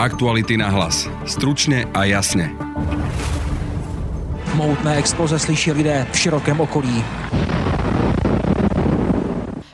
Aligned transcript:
Aktuality 0.00 0.56
na 0.56 0.72
hlas. 0.72 1.12
Stručne 1.28 1.84
a 1.92 2.08
jasne. 2.08 2.56
Moutné 4.56 4.96
exploze 4.96 5.36
slyší 5.36 5.76
lidé 5.76 6.08
v 6.08 6.16
širokém 6.16 6.56
okolí. 6.56 7.04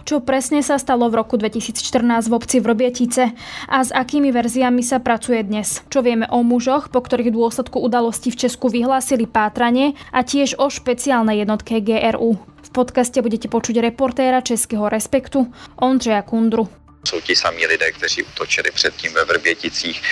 Čo 0.03 0.19
presne 0.27 0.67
sa 0.67 0.83
stalo 0.83 1.07
v 1.07 1.23
roku 1.23 1.39
2014 1.39 2.27
v 2.27 2.35
obci 2.35 2.59
Vrbietice 2.59 3.39
a 3.71 3.79
s 3.79 3.95
akými 3.95 4.35
verziami 4.35 4.83
sa 4.83 4.99
pracuje 4.99 5.47
dnes? 5.47 5.87
Čo 5.95 6.03
vieme 6.03 6.27
o 6.27 6.43
mužoch, 6.43 6.91
po 6.91 7.07
ktorých 7.07 7.31
dôsledku 7.31 7.79
udalosti 7.79 8.35
v 8.35 8.51
Česku 8.51 8.67
vyhlásili 8.67 9.31
pátranie 9.31 9.95
a 10.11 10.27
tiež 10.27 10.59
o 10.59 10.67
špeciálnej 10.67 11.47
jednotke 11.47 11.79
GRU. 11.79 12.35
V 12.67 12.71
podcaste 12.75 13.23
budete 13.23 13.47
počuť 13.47 13.79
reportéra 13.79 14.43
Českého 14.43 14.91
Respektu 14.91 15.47
Ondřeja 15.79 16.27
Kundru 16.27 16.67
jsou 17.07 17.21
ti 17.21 17.37
samí 17.37 17.67
lidé, 17.67 17.93
kteří 17.93 18.23
utočili 18.23 18.71
předtím 18.71 19.13
ve 19.13 19.25
Vrběticích, 19.25 20.03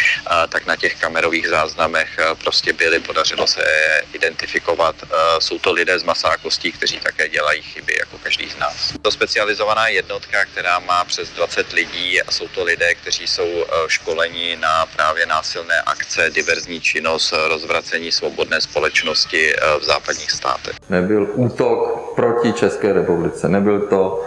tak 0.49 0.67
na 0.67 0.77
těch 0.77 0.95
kamerových 1.01 1.49
záznamech 1.49 2.09
prostě 2.43 2.73
byli, 2.73 3.01
podařilo 3.01 3.47
se 3.47 3.65
identifikovat. 4.13 4.97
Jsou 5.39 5.59
to 5.59 5.73
lidé 5.73 5.99
z 5.99 6.03
masákostí, 6.03 6.73
kteří 6.73 7.01
také 7.01 7.29
dělají 7.29 7.63
chyby, 7.63 7.97
jako 7.99 8.19
každý 8.19 8.51
z 8.51 8.57
nás. 8.57 8.93
To 9.03 9.11
specializovaná 9.11 9.89
jednotka, 9.89 10.45
která 10.45 10.79
má 10.79 11.05
přes 11.05 11.31
20 11.31 11.73
lidí 11.73 12.23
a 12.23 12.31
jsou 12.31 12.49
to 12.49 12.65
lidé, 12.65 12.95
kteří 12.95 13.27
jsou 13.27 13.65
školeni 13.87 14.57
na 14.57 14.87
právě 14.87 15.27
násilné 15.27 15.83
akce, 15.83 16.31
diverzní 16.31 16.81
činnost, 16.81 17.35
rozvracení 17.49 18.13
svobodné 18.13 18.61
společnosti 18.61 19.55
v 19.81 19.85
západních 19.85 20.31
státech. 20.31 20.77
Nebyl 20.89 21.31
útok 21.33 22.15
proti 22.15 22.53
České 22.53 22.93
republice, 22.93 23.49
nebyl 23.49 23.81
to 23.81 24.27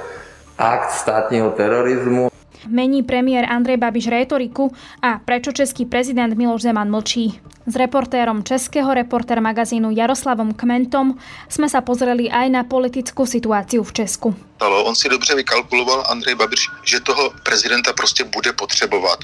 akt 0.57 0.91
státního 0.91 1.51
terorismu. 1.51 2.29
Mení 2.67 3.03
premiér 3.03 3.45
Andrej 3.49 3.77
Babiš 3.77 4.07
rétoriku 4.07 4.71
a 5.01 5.21
prečo 5.25 5.51
český 5.51 5.85
prezident 5.85 6.37
Miloš 6.37 6.61
Zeman 6.61 6.91
mlčí. 6.91 7.39
S 7.67 7.75
reportérom 7.75 8.43
Českého 8.43 8.93
reporter 8.93 9.41
magazínu 9.43 9.91
Jaroslavom 9.91 10.55
Kmentom 10.55 11.19
jsme 11.51 11.67
sa 11.67 11.83
pozreli 11.83 12.31
aj 12.31 12.47
na 12.47 12.63
politickou 12.63 13.27
situáciu 13.27 13.83
v 13.83 13.91
Česku. 13.91 14.29
On 14.63 14.95
si 14.95 15.09
dobře 15.09 15.35
vykalkuloval 15.35 16.07
Andrej 16.09 16.35
Babiš, 16.35 16.69
že 16.83 16.99
toho 16.99 17.33
prezidenta 17.43 17.93
prostě 17.93 18.23
bude 18.23 18.53
potřebovat 18.53 19.19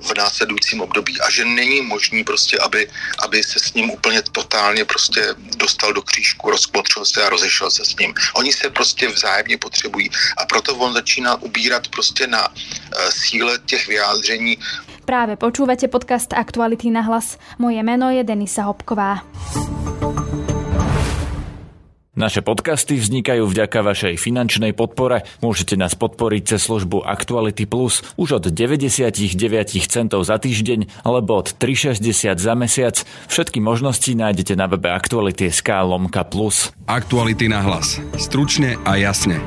v 0.00 0.14
následujícím 0.14 0.80
období 0.80 1.20
a 1.20 1.30
že 1.30 1.44
není 1.44 1.80
možný 1.80 2.24
prostě, 2.24 2.58
aby, 2.58 2.88
aby 3.18 3.42
se 3.42 3.58
s 3.58 3.74
ním 3.74 3.90
úplně 3.90 4.22
totálně 4.22 4.84
prostě 4.84 5.34
dostal 5.56 5.92
do 5.92 6.02
křížku, 6.02 6.50
rozkmotřil 6.50 7.04
se 7.04 7.24
a 7.24 7.28
rozešel 7.28 7.70
se 7.70 7.84
s 7.84 7.96
ním. 7.96 8.14
Oni 8.34 8.52
se 8.52 8.70
prostě 8.70 9.08
vzájemně 9.08 9.58
potřebují 9.58 10.10
a 10.36 10.46
proto 10.46 10.76
on 10.76 10.92
začíná 10.92 11.42
ubírat 11.42 11.88
prostě 11.88 12.26
na 12.26 12.48
uh, 12.48 12.54
síle 13.10 13.58
těch 13.66 13.88
vyjádření 13.88 14.58
Práve 15.06 15.38
počúvate 15.38 15.86
podcast 15.86 16.34
Aktuality 16.34 16.90
na 16.90 17.06
hlas. 17.06 17.38
Moje 17.62 17.78
meno 17.86 18.10
je 18.10 18.26
Denisa 18.26 18.66
Hopková. 18.66 19.22
Naše 22.16 22.40
podcasty 22.40 22.96
vznikajú 22.96 23.44
vďaka 23.44 23.84
vašej 23.84 24.16
finančnej 24.16 24.72
podpore. 24.72 25.28
Môžete 25.44 25.76
nás 25.76 25.92
podporiť 25.94 26.56
cez 26.56 26.64
službu 26.64 27.04
Actuality 27.04 27.68
Plus 27.68 28.00
už 28.16 28.40
od 28.40 28.44
99 28.50 29.12
centov 29.86 30.24
za 30.24 30.40
týždeň 30.40 31.04
alebo 31.04 31.38
od 31.44 31.54
3,60 31.54 32.40
za 32.40 32.54
mesiac. 32.56 32.96
Všetky 33.28 33.60
možnosti 33.60 34.08
nájdete 34.10 34.58
na 34.58 34.66
webe 34.66 34.90
Actuality.sk 34.90 35.68
lomka 35.86 36.24
plus. 36.24 36.72
Aktuality 36.88 37.46
na 37.52 37.62
hlas. 37.62 38.00
Stručne 38.16 38.80
a 38.88 38.96
jasne. 38.96 39.38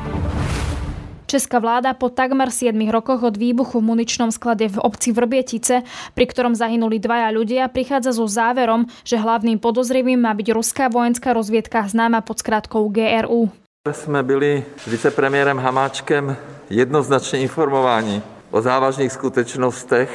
Česká 1.30 1.62
vláda 1.62 1.94
po 1.94 2.10
takmer 2.10 2.50
7 2.50 2.74
rokoch 2.90 3.22
od 3.22 3.38
výbuchu 3.38 3.78
v 3.78 3.86
muničnom 3.94 4.34
sklade 4.34 4.66
v 4.66 4.82
obci 4.82 5.14
Vrbietice, 5.14 5.86
pri 6.18 6.26
ktorom 6.26 6.58
zahynuli 6.58 6.98
dvaja 6.98 7.30
ľudia, 7.30 7.70
prichádza 7.70 8.18
so 8.18 8.26
záverom, 8.26 8.90
že 9.06 9.22
hlavným 9.22 9.62
podozrivým 9.62 10.18
má 10.18 10.34
byť 10.34 10.50
ruská 10.50 10.90
vojenská 10.90 11.38
rozviedka 11.38 11.86
známa 11.86 12.26
pod 12.26 12.42
skratkou 12.42 12.90
GRU. 12.90 13.46
Jsme 13.86 14.24
byli 14.26 14.66
s 14.82 14.86
vicepremiérem 14.90 15.58
Hamáčkem 15.62 16.34
jednoznačně 16.70 17.40
informováni 17.46 18.22
o 18.50 18.62
závažných 18.62 19.14
skutečnostech 19.14 20.10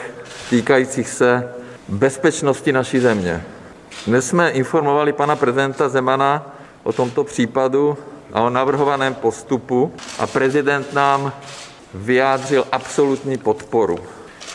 týkajících 0.50 1.08
se 1.08 1.54
bezpečnosti 1.88 2.72
naší 2.72 2.98
země. 2.98 3.42
Dnes 4.06 4.28
jsme 4.28 4.50
informovali 4.50 5.12
pana 5.12 5.36
prezidenta 5.36 5.88
Zemana 5.88 6.42
o 6.82 6.92
tomto 6.92 7.24
případu 7.24 7.98
a 8.34 8.42
o 8.42 8.50
navrhovaném 8.50 9.14
postupu 9.14 9.92
a 10.18 10.26
prezident 10.26 10.92
nám 10.92 11.32
vyjádřil 11.94 12.66
absolutní 12.72 13.38
podporu. 13.38 13.98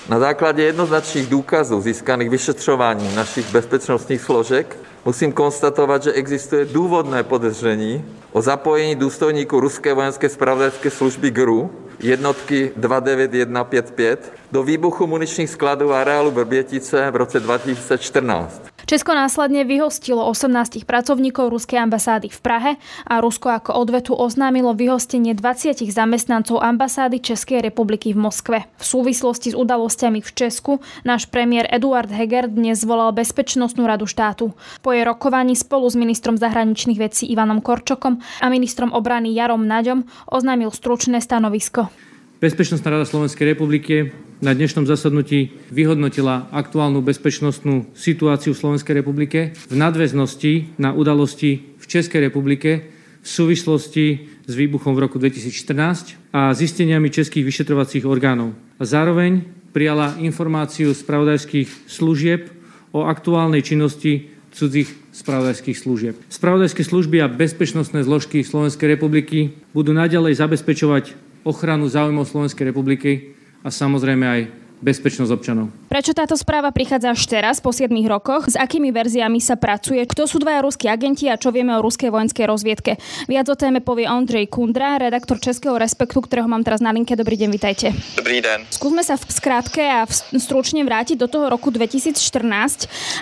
Na 0.09 0.19
základě 0.19 0.63
jednoznačných 0.63 1.27
důkazů 1.27 1.81
získaných 1.81 2.29
vyšetřováním 2.29 3.15
našich 3.15 3.51
bezpečnostních 3.51 4.21
složek 4.21 4.77
musím 5.05 5.31
konstatovat, 5.31 6.03
že 6.03 6.11
existuje 6.11 6.65
důvodné 6.65 7.23
podezření 7.23 8.05
o 8.31 8.41
zapojení 8.41 8.95
důstojníků 8.95 9.59
ruské 9.59 9.93
vojenské 9.93 10.29
spravodajské 10.29 10.89
služby 10.89 11.31
GRU 11.31 11.71
jednotky 11.99 12.71
29155 12.75 14.33
do 14.51 14.63
výbuchu 14.63 15.07
muničních 15.07 15.49
skladů 15.49 15.93
areálu 15.93 16.31
Vrbětice 16.31 17.11
v 17.11 17.15
roce 17.15 17.39
2014. 17.39 18.61
Česko 18.89 19.13
následne 19.13 19.69
vyhostilo 19.69 20.25
18 20.25 20.81
pracovníkov 20.81 21.53
ruskej 21.53 21.77
ambasády 21.77 22.33
v 22.33 22.39
Prahe 22.41 22.71
a 23.05 23.21
Rusko 23.21 23.53
ako 23.53 23.77
odvetu 23.77 24.17
oznámilo 24.17 24.73
vyhostenie 24.73 25.37
20 25.37 25.85
zamestnancov 25.93 26.57
ambasády 26.57 27.21
Českej 27.21 27.61
republiky 27.61 28.17
v 28.17 28.25
Moskve. 28.25 28.65
V 28.65 28.85
súvislosti 28.89 29.53
s 29.53 29.59
udalosťami 29.61 30.25
v 30.25 30.31
Česku 30.33 30.81
náš 31.05 31.29
premiér 31.29 31.69
Eduard 31.69 32.09
Heger 32.09 32.49
dnes 32.49 32.81
zvolal 32.81 33.13
Bezpečnostnú 33.13 33.85
radu 33.85 34.09
štátu. 34.09 34.57
Po 34.81 34.89
jej 34.89 35.05
rokovaní 35.05 35.53
spolu 35.53 35.85
s 35.85 35.93
ministrom 35.93 36.33
zahraničných 36.41 36.97
vecí 36.97 37.29
Ivanom 37.29 37.61
Korčokom 37.61 38.17
a 38.41 38.49
ministrom 38.49 38.89
obrany 38.89 39.37
Jarom 39.37 39.69
Naďom 39.69 40.09
oznámil 40.33 40.73
stručné 40.73 41.21
stanovisko. 41.21 42.08
Bezpečnostná 42.39 42.95
rada 42.95 43.03
Slovenskej 43.03 43.51
republiky 43.51 44.15
na 44.39 44.55
dnešnom 44.55 44.87
zasadnutí 44.87 45.51
vyhodnotila 45.75 46.47
aktuálnu 46.55 47.03
bezpečnostnú 47.03 47.91
situáciu 47.91 48.55
v 48.55 48.61
Slovenskej 48.63 48.95
republike 48.95 49.51
v 49.67 49.75
nadväznosti 49.75 50.79
na 50.79 50.95
udalosti 50.95 51.75
v 51.75 51.83
Českej 51.83 52.31
republike 52.31 52.95
v 53.19 53.27
súvislosti 53.27 54.31
s 54.47 54.53
výbuchom 54.55 54.95
v 54.95 55.03
roku 55.03 55.19
2014 55.19 56.31
a 56.31 56.55
zisteniami 56.55 57.11
českých 57.11 57.43
vyšetrovacích 57.43 58.07
orgánov. 58.07 58.55
A 58.79 58.87
zároveň 58.87 59.43
prijala 59.75 60.15
informáciu 60.23 60.95
spravodajských 60.95 61.91
služieb 61.91 62.55
o 62.95 63.03
aktuálnej 63.03 63.67
činnosti 63.67 64.31
cudzích 64.55 64.87
spravodajských 65.11 65.75
služieb. 65.75 66.15
Spravodajské 66.31 66.87
služby 66.87 67.19
a 67.19 67.27
bezpečnostné 67.27 68.07
zložky 68.07 68.47
Slovenskej 68.47 68.95
republiky 68.95 69.59
budú 69.75 69.91
naďalej 69.91 70.39
zabezpečovať 70.39 71.27
ochranu 71.47 71.87
záujmov 71.87 72.27
Slovenskej 72.27 72.69
republiky 72.69 73.35
a 73.63 73.71
samozrejme 73.71 74.25
aj 74.25 74.41
bezpečnosť 74.83 75.31
občanov. 75.31 75.67
Prečo 75.89 76.13
táto 76.13 76.37
správa 76.37 76.69
prichádza 76.69 77.17
až 77.17 77.25
teraz, 77.25 77.57
po 77.57 77.73
7 77.73 77.89
rokoch? 78.05 78.45
S 78.45 78.53
akými 78.53 78.93
verziami 78.93 79.41
sa 79.41 79.57
pracuje? 79.57 80.05
Kto 80.05 80.29
sú 80.29 80.37
dvaja 80.37 80.61
ruskí 80.61 80.85
agenti 80.85 81.25
a 81.25 81.33
čo 81.33 81.49
vieme 81.49 81.73
o 81.73 81.81
ruskej 81.81 82.13
vojenskej 82.13 82.45
rozviedke? 82.45 83.01
Viac 83.25 83.49
o 83.49 83.57
téme 83.57 83.81
povie 83.81 84.05
Ondrej 84.05 84.53
Kundra, 84.53 85.01
redaktor 85.01 85.41
Českého 85.41 85.73
Respektu, 85.81 86.21
ktorého 86.21 86.45
mám 86.45 86.61
teraz 86.61 86.77
na 86.77 86.93
linke. 86.93 87.17
Dobrý 87.17 87.41
deň, 87.41 87.49
vitajte. 87.49 87.89
Dobrý 88.13 88.37
den. 88.37 88.69
Skúsme 88.69 89.01
sa 89.01 89.17
v 89.17 89.33
skrátke 89.33 89.81
a 89.81 90.05
v 90.05 90.13
stručne 90.37 90.85
vrátiť 90.85 91.17
do 91.17 91.25
toho 91.25 91.49
roku 91.49 91.73
2014 91.73 92.21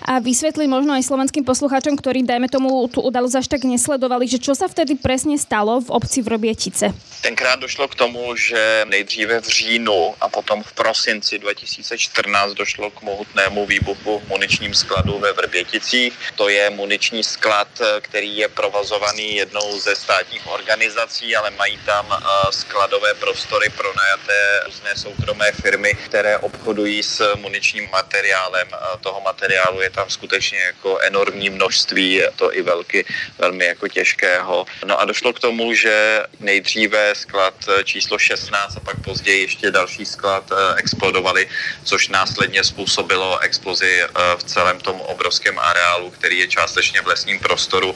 a 0.03 0.19
vysvetliť 0.19 0.67
možno 0.67 0.91
aj 0.91 1.07
slovenským 1.07 1.47
poslucháčom, 1.47 1.95
ktorí, 1.95 2.27
dajme 2.27 2.51
tomu, 2.51 2.83
tú 2.91 2.99
udalosť 2.99 3.35
až 3.39 3.47
tak 3.47 3.63
nesledovali, 3.63 4.27
že 4.27 4.43
čo 4.43 4.51
sa 4.51 4.67
vtedy 4.67 4.99
presne 4.99 5.39
stalo 5.39 5.79
v 5.79 5.87
obci 5.87 6.19
Robietice. 6.19 6.91
Tenkrát 7.23 7.63
došlo 7.63 7.87
k 7.87 7.95
tomu, 7.95 8.35
že 8.35 8.83
nejdříve 8.91 9.39
v 9.39 9.47
říjnu 9.47 10.19
a 10.19 10.27
potom 10.27 10.59
v 10.59 10.71
prosinci 10.75 11.39
2014 11.39 12.56
došlo 12.57 12.91
k 12.91 13.01
mohutnému 13.01 13.65
výbuchu 13.65 14.19
v 14.19 14.27
muničním 14.27 14.73
skladu 14.73 15.19
ve 15.19 15.33
Vrběticích. 15.33 16.13
To 16.35 16.49
je 16.49 16.69
muniční 16.69 17.23
sklad, 17.23 17.67
který 18.01 18.37
je 18.37 18.47
provozovaný 18.47 19.35
jednou 19.35 19.79
ze 19.79 19.95
státních 19.95 20.47
organizací, 20.47 21.35
ale 21.35 21.51
mají 21.51 21.77
tam 21.85 22.05
eh, 22.11 22.51
skladové 22.51 23.13
prostory 23.13 23.69
pronajaté 23.69 24.61
různé 24.65 24.95
soukromé 24.95 25.51
firmy, 25.51 25.93
které 26.05 26.37
obchodují 26.37 27.03
s 27.03 27.35
muničním 27.35 27.89
materiálem. 27.91 28.67
Toho 29.01 29.21
materiálu 29.21 29.81
je 29.81 29.89
tam 29.89 30.09
skutečně 30.09 30.59
jako 30.59 30.97
enormní 30.97 31.49
množství, 31.49 32.21
to 32.35 32.55
i 32.55 32.61
velky, 32.61 33.05
velmi 33.37 33.65
jako 33.65 33.87
těžkého. 33.87 34.65
No 34.85 34.99
a 34.99 35.05
došlo 35.05 35.33
k 35.33 35.39
tomu, 35.39 35.73
že 35.73 36.23
nejdříve 36.39 37.15
sklad 37.15 37.53
číslo 37.83 38.19
16 38.19 38.77
a 38.77 38.79
pak 38.79 38.95
později 39.03 39.41
ještě 39.41 39.71
další 39.71 40.05
sklad 40.05 40.51
eh, 40.51 40.75
explodovali, 40.77 41.47
což 41.83 42.07
následně 42.07 42.46
následně 42.47 42.63
způsobilo 42.63 43.39
explozi 43.39 44.03
v 44.37 44.43
celém 44.43 44.79
tom 44.79 45.01
obrovském 45.01 45.59
areálu, 45.59 46.09
který 46.09 46.39
je 46.39 46.47
částečně 46.47 47.01
v 47.01 47.07
lesním 47.07 47.39
prostoru. 47.39 47.95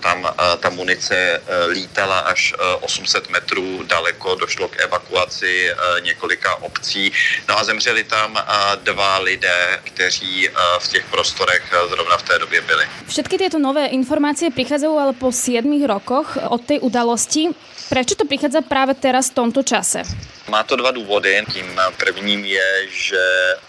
Tam 0.00 0.34
ta 0.60 0.70
munice 0.70 1.42
lítala 1.68 2.18
až 2.18 2.54
800 2.80 3.30
metrů 3.30 3.82
daleko, 3.84 4.34
došlo 4.34 4.68
k 4.68 4.80
evakuaci 4.80 5.70
několika 6.00 6.54
obcí. 6.56 7.12
No 7.48 7.58
a 7.58 7.64
zemřeli 7.64 8.04
tam 8.04 8.36
dva 8.82 9.18
lidé, 9.18 9.80
kteří 9.84 10.48
v 10.78 10.88
těch 10.88 11.04
prostorech 11.06 11.62
zrovna 11.88 12.16
v 12.16 12.22
té 12.22 12.38
době 12.38 12.60
byli. 12.60 12.84
Všetky 13.08 13.38
tyto 13.38 13.58
nové 13.58 13.86
informace 13.86 14.50
přichází 14.50 14.86
ale 14.86 15.12
po 15.12 15.32
7 15.32 15.86
rokoch 15.86 16.36
od 16.48 16.60
té 16.64 16.80
udalosti. 16.80 17.48
Proč 17.88 18.06
to 18.06 18.26
přichází 18.26 18.58
právě 18.68 18.94
teraz 18.94 19.30
v 19.30 19.34
tomto 19.34 19.62
čase? 19.62 20.02
Má 20.48 20.62
to 20.62 20.76
dva 20.76 20.90
důvody. 20.90 21.44
Tím 21.52 21.80
prvním 21.96 22.44
je, 22.44 22.88
že 22.90 23.24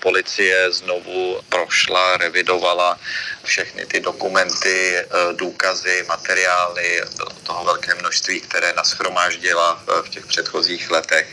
policie 0.09 0.73
znovu 0.73 1.37
prošla, 1.49 2.17
revidovala 2.17 2.97
všechny 3.43 3.85
ty 3.85 3.99
dokumenty, 3.99 4.97
eh, 4.97 5.05
důkazy, 5.33 6.05
materiály, 6.07 7.01
toho 7.43 7.63
velké 7.63 7.95
množství, 7.95 8.41
které 8.41 8.73
naschromáždila 8.73 9.77
eh, 9.77 10.01
v 10.01 10.09
těch 10.09 10.25
předchozích 10.25 10.91
letech. 10.91 11.27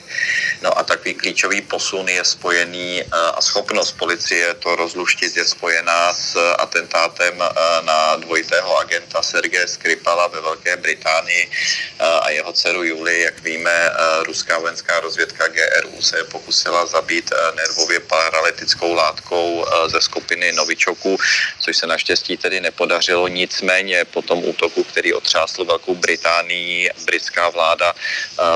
No 0.62 0.78
a 0.78 0.82
takový 0.84 1.14
klíčový 1.14 1.60
posun 1.64 2.08
je 2.08 2.24
spojený 2.24 3.00
eh, 3.00 3.08
a 3.10 3.40
schopnost 3.40 3.96
policie 3.96 4.54
to 4.60 4.76
rozluštit 4.76 5.36
je 5.36 5.44
spojená 5.44 6.12
s 6.12 6.36
atentátem 6.58 7.36
na 7.82 8.16
dvojitého 8.16 8.78
agenta 8.78 9.22
Sergeje 9.22 9.68
Skripala 9.68 10.26
ve 10.26 10.40
Velké 10.40 10.76
Británii 10.76 11.50
a 11.98 12.30
jeho 12.30 12.52
dceru 12.52 12.82
Juli. 12.84 13.20
Jak 13.20 13.40
víme, 13.40 13.90
ruská 14.26 14.58
vojenská 14.58 15.00
rozvědka 15.00 15.44
GRU 15.48 16.02
se 16.02 16.24
pokusila 16.24 16.86
zabít 16.86 17.32
nervově 17.56 18.00
paralytickou 18.00 18.65
látkou 18.94 19.66
ze 19.86 20.00
skupiny 20.00 20.52
Novičoků, 20.52 21.18
což 21.60 21.76
se 21.76 21.86
naštěstí 21.86 22.36
tedy 22.36 22.60
nepodařilo. 22.60 23.28
Nicméně 23.28 24.04
po 24.04 24.22
tom 24.22 24.44
útoku, 24.44 24.84
který 24.84 25.12
otřásl 25.12 25.64
Velkou 25.64 25.94
Británii, 25.94 26.90
britská 27.04 27.48
vláda 27.48 27.94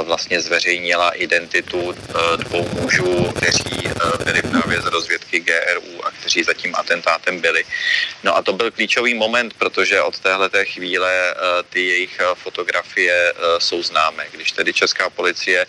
vlastně 0.02 0.40
zveřejnila 0.40 1.10
identitu 1.10 1.96
dvou 2.36 2.68
mužů, 2.68 3.32
kteří 3.36 3.90
byli 4.24 4.42
právě 4.42 4.82
z 4.82 4.86
rozvědky 4.86 5.40
GRU 5.40 6.06
a 6.06 6.10
kteří 6.10 6.42
za 6.42 6.54
tím 6.54 6.74
atentátem 6.76 7.40
byli. 7.40 7.64
No 8.22 8.36
a 8.36 8.42
to 8.42 8.52
byl 8.52 8.70
klíčový 8.70 9.14
moment, 9.14 9.54
protože 9.54 10.02
od 10.02 10.18
téhle 10.18 10.50
chvíle 10.64 11.34
ty 11.68 11.86
jejich 11.86 12.20
fotografie 12.34 13.32
jsou 13.58 13.82
známé. 13.82 14.26
Když 14.30 14.52
tedy 14.52 14.72
česká 14.72 15.10
policie 15.10 15.66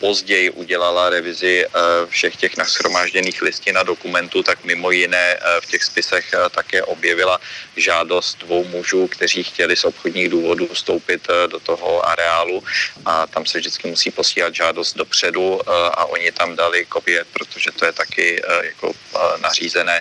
později 0.00 0.50
udělala 0.50 1.10
revizi 1.10 1.64
eh, 1.64 1.70
všech 2.08 2.36
těch 2.36 2.56
nashromážděných 2.56 3.42
listin 3.42 3.78
a 3.78 3.82
dokumentů, 3.82 4.42
tak 4.42 4.64
mimo 4.64 4.90
jiné 4.90 5.36
eh, 5.36 5.60
v 5.60 5.66
těch 5.66 5.84
spisech 5.84 6.32
eh, 6.32 6.48
také 6.50 6.82
objevila 6.82 7.38
žádost 7.76 8.38
dvou 8.38 8.64
mužů, 8.64 9.06
kteří 9.06 9.42
chtěli 9.44 9.76
z 9.76 9.84
obchodních 9.84 10.28
důvodů 10.28 10.68
vstoupit 10.72 11.28
do 11.46 11.60
toho 11.60 12.08
areálu 12.08 12.64
a 13.04 13.26
tam 13.26 13.46
se 13.46 13.58
vždycky 13.58 13.88
musí 13.88 14.10
posílat 14.10 14.54
žádost 14.54 14.96
dopředu 14.96 15.60
a 15.70 16.04
oni 16.04 16.32
tam 16.32 16.56
dali 16.56 16.84
kopie, 16.84 17.24
protože 17.32 17.70
to 17.72 17.84
je 17.84 17.92
taky 17.92 18.42
jako 18.62 18.92
nařízené 19.40 20.00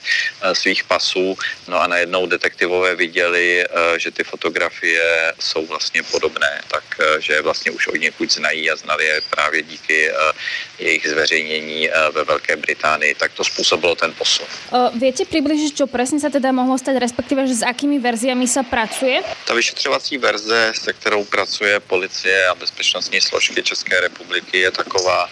svých 0.53 0.83
pasů. 0.83 1.37
No 1.67 1.79
a 1.79 1.87
najednou 1.87 2.25
detektivové 2.27 2.95
viděli, 2.95 3.65
že 3.97 4.11
ty 4.11 4.23
fotografie 4.23 5.33
jsou 5.39 5.65
vlastně 5.65 6.03
podobné, 6.03 6.61
takže 6.67 7.41
vlastně 7.41 7.71
už 7.71 7.87
od 7.87 7.95
někud 8.01 8.31
znají 8.31 8.71
a 8.71 8.75
znali 8.75 9.05
je 9.05 9.21
právě 9.29 9.63
díky 9.63 9.88
výsledky 9.89 10.09
eh, 10.09 10.31
jejich 10.79 11.09
zveřejnění 11.09 11.89
eh, 11.89 11.93
ve 12.11 12.23
Velké 12.23 12.55
Británii, 12.55 13.15
tak 13.15 13.33
to 13.33 13.43
způsobilo 13.43 13.95
ten 13.95 14.13
posun. 14.13 14.45
Viete 14.99 15.25
přibližit, 15.25 15.77
co 15.77 15.87
přesně 15.87 16.19
se 16.19 16.29
teda 16.29 16.51
mohlo 16.51 16.77
stát, 16.77 16.97
respektive, 16.99 17.47
že 17.47 17.53
s 17.53 17.61
jakými 17.61 17.99
verziami 17.99 18.47
se 18.47 18.63
pracuje? 18.63 19.21
Ta 19.47 19.53
vyšetřovací 19.53 20.17
verze, 20.17 20.73
se 20.75 20.93
kterou 20.93 21.25
pracuje 21.25 21.79
policie 21.79 22.47
a 22.47 22.55
bezpečnostní 22.55 23.21
složky 23.21 23.63
České 23.63 23.99
republiky, 23.99 24.59
je 24.59 24.71
taková, 24.71 25.29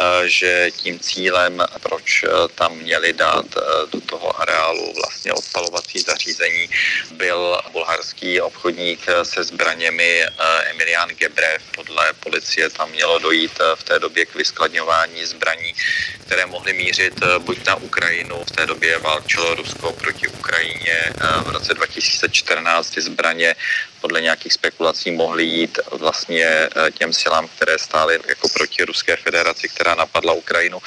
Eh, 0.00 0.28
že 0.28 0.70
tím 0.76 0.98
cílem, 0.98 1.62
proč 1.82 2.24
tam 2.54 2.76
měli 2.76 3.12
dát 3.12 3.46
do 3.92 4.00
toho 4.00 4.40
areálu 4.40 4.92
vlastně 4.94 5.32
odpalovací 5.32 5.98
zařízení, 5.98 6.70
byl 7.10 7.60
bulharský 7.72 8.40
obchodník 8.40 9.00
se 9.22 9.44
zbraněmi 9.44 10.24
Emilian 10.70 11.08
Gebrev. 11.08 11.62
Podle 11.74 12.12
policie 12.12 12.70
tam 12.70 12.90
mělo 12.90 13.18
dojít 13.18 13.52
v 13.74 13.82
té 13.82 13.98
době 14.00 14.26
k 14.26 14.34
vyskladňování 14.34 15.24
zbraní, 15.24 15.74
které 16.26 16.46
mohly 16.46 16.72
mířit 16.72 17.14
buď 17.38 17.66
na 17.66 17.74
Ukrajinu, 17.76 18.44
v 18.44 18.50
té 18.50 18.66
době 18.66 18.98
válčilo 18.98 19.54
Rusko 19.54 19.92
proti 19.92 20.28
Ukrajině, 20.28 21.12
v 21.44 21.48
roce 21.48 21.74
2014 21.74 22.90
ty 22.90 23.00
zbraně 23.00 23.54
podle 24.00 24.20
nějakých 24.20 24.52
spekulací 24.52 25.10
mohly 25.10 25.44
jít 25.44 25.78
vlastně 25.92 26.44
eh, 26.46 26.90
těm 26.90 27.12
silám, 27.12 27.48
které 27.48 27.78
stály 27.78 28.18
jako 28.28 28.48
proti 28.48 28.84
Ruské 28.84 29.16
federaci, 29.16 29.68
která 29.68 29.94
napadla 29.94 30.32
Ukrajinu. 30.32 30.78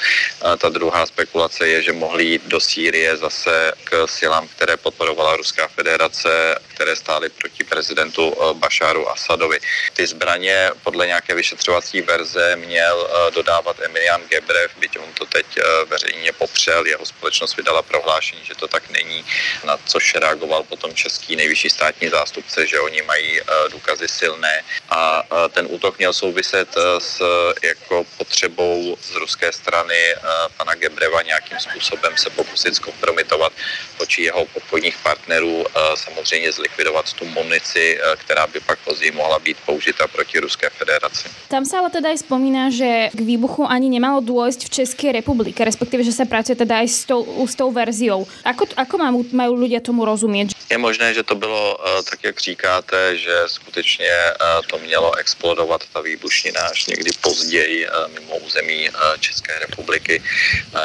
Ta 0.58 0.68
druhá 0.68 1.06
spekulace 1.06 1.68
je, 1.68 1.82
že 1.82 1.92
mohly 1.92 2.24
jít 2.24 2.42
do 2.46 2.60
Sýrie 2.60 3.16
zase 3.16 3.72
k 3.84 4.06
silám, 4.06 4.48
které 4.48 4.76
podporovala 4.76 5.36
Ruská 5.36 5.68
federace, 5.68 6.58
které 6.74 6.96
stály 6.96 7.28
proti 7.28 7.64
prezidentu 7.64 8.34
eh, 8.34 8.54
Bašáru 8.54 9.10
Asadovi. 9.10 9.58
Ty 9.92 10.06
zbraně 10.06 10.70
podle 10.82 11.06
nějaké 11.06 11.34
vyšetřovací 11.34 12.00
verze 12.02 12.56
měl 12.56 12.96
eh, 13.08 13.30
dodávat 13.30 13.76
Emilian 13.80 14.22
Gebrev, 14.28 14.70
byť 14.78 14.98
on 14.98 15.12
to 15.14 15.26
teď 15.26 15.46
veřejně 15.88 16.32
popřel, 16.32 16.86
jeho 16.86 17.06
společnost 17.06 17.56
vydala 17.56 17.82
prohlášení, 17.82 18.40
že 18.44 18.54
to 18.54 18.68
tak 18.68 18.90
není, 18.90 19.24
na 19.64 19.76
což 19.86 20.14
reagoval 20.14 20.62
potom 20.62 20.94
český 20.94 21.36
nejvyšší 21.36 21.70
státní 21.70 22.08
zástupce, 22.08 22.66
že 22.66 22.80
oni 22.80 23.02
mají 23.02 23.40
eh, 23.40 23.44
důkazy 23.70 24.08
silné 24.08 24.62
a 24.90 25.22
eh, 25.22 25.48
ten 25.48 25.66
útok 25.70 25.98
měl 25.98 26.12
souviset 26.12 26.68
eh, 26.76 27.00
s 27.00 27.22
jako 27.62 28.04
potřebou 28.18 28.96
z 29.00 29.14
ruské 29.14 29.52
strany 29.52 30.14
pana 30.56 30.74
Gebreva 30.74 31.22
nějakým 31.22 31.58
způsobem 31.60 32.16
se 32.16 32.30
pokusit 32.30 32.74
zkompromitovat 32.76 33.52
oči 33.98 34.22
jeho 34.22 34.46
obchodních 34.54 34.98
partnerů, 34.98 35.66
samozřejmě 35.94 36.52
zlikvidovat 36.64 37.12
tu 37.12 37.24
munici, 37.24 37.98
která 38.16 38.46
by 38.46 38.60
pak 38.60 38.78
později 38.78 39.12
mohla 39.12 39.38
být 39.38 39.56
použita 39.66 40.08
proti 40.08 40.40
Ruské 40.40 40.70
federaci. 40.70 41.28
Tam 41.48 41.64
se 41.64 41.76
ale 41.76 41.90
teda 41.90 42.08
i 42.08 42.16
vzpomíná, 42.16 42.70
že 42.70 43.12
k 43.12 43.20
výbuchu 43.20 43.68
ani 43.68 43.92
nemalo 43.92 44.24
dôjsť 44.24 44.64
v 44.64 44.70
České 44.70 45.12
republike, 45.12 45.60
respektive, 45.60 46.00
že 46.00 46.16
se 46.16 46.24
pracuje 46.24 46.56
teda 46.56 46.80
i 46.80 46.88
s 46.88 47.04
tou, 47.04 47.20
s 47.44 47.54
tou 47.54 47.68
verziou. 47.68 48.24
Ako, 48.44 48.64
ako 48.76 48.94
mají 49.32 49.52
lidé 49.60 49.80
tomu 49.84 50.04
rozumět? 50.08 50.56
Je 50.70 50.78
možné, 50.78 51.14
že 51.14 51.22
to 51.22 51.34
bylo 51.34 51.76
tak, 52.10 52.24
jak 52.24 52.40
říkáte, 52.40 53.16
že 53.16 53.34
skutečně 53.46 54.10
eh, 54.10 54.34
to 54.66 54.78
mělo 54.78 55.14
explodovat, 55.14 55.80
ta 55.92 56.00
výbušnina, 56.00 56.60
až 56.60 56.86
někdy 56.86 57.10
později 57.20 57.86
eh, 57.86 57.90
mimo 58.14 58.36
území 58.38 58.88
eh, 58.88 59.18
České 59.20 59.58
republiky, 59.58 60.22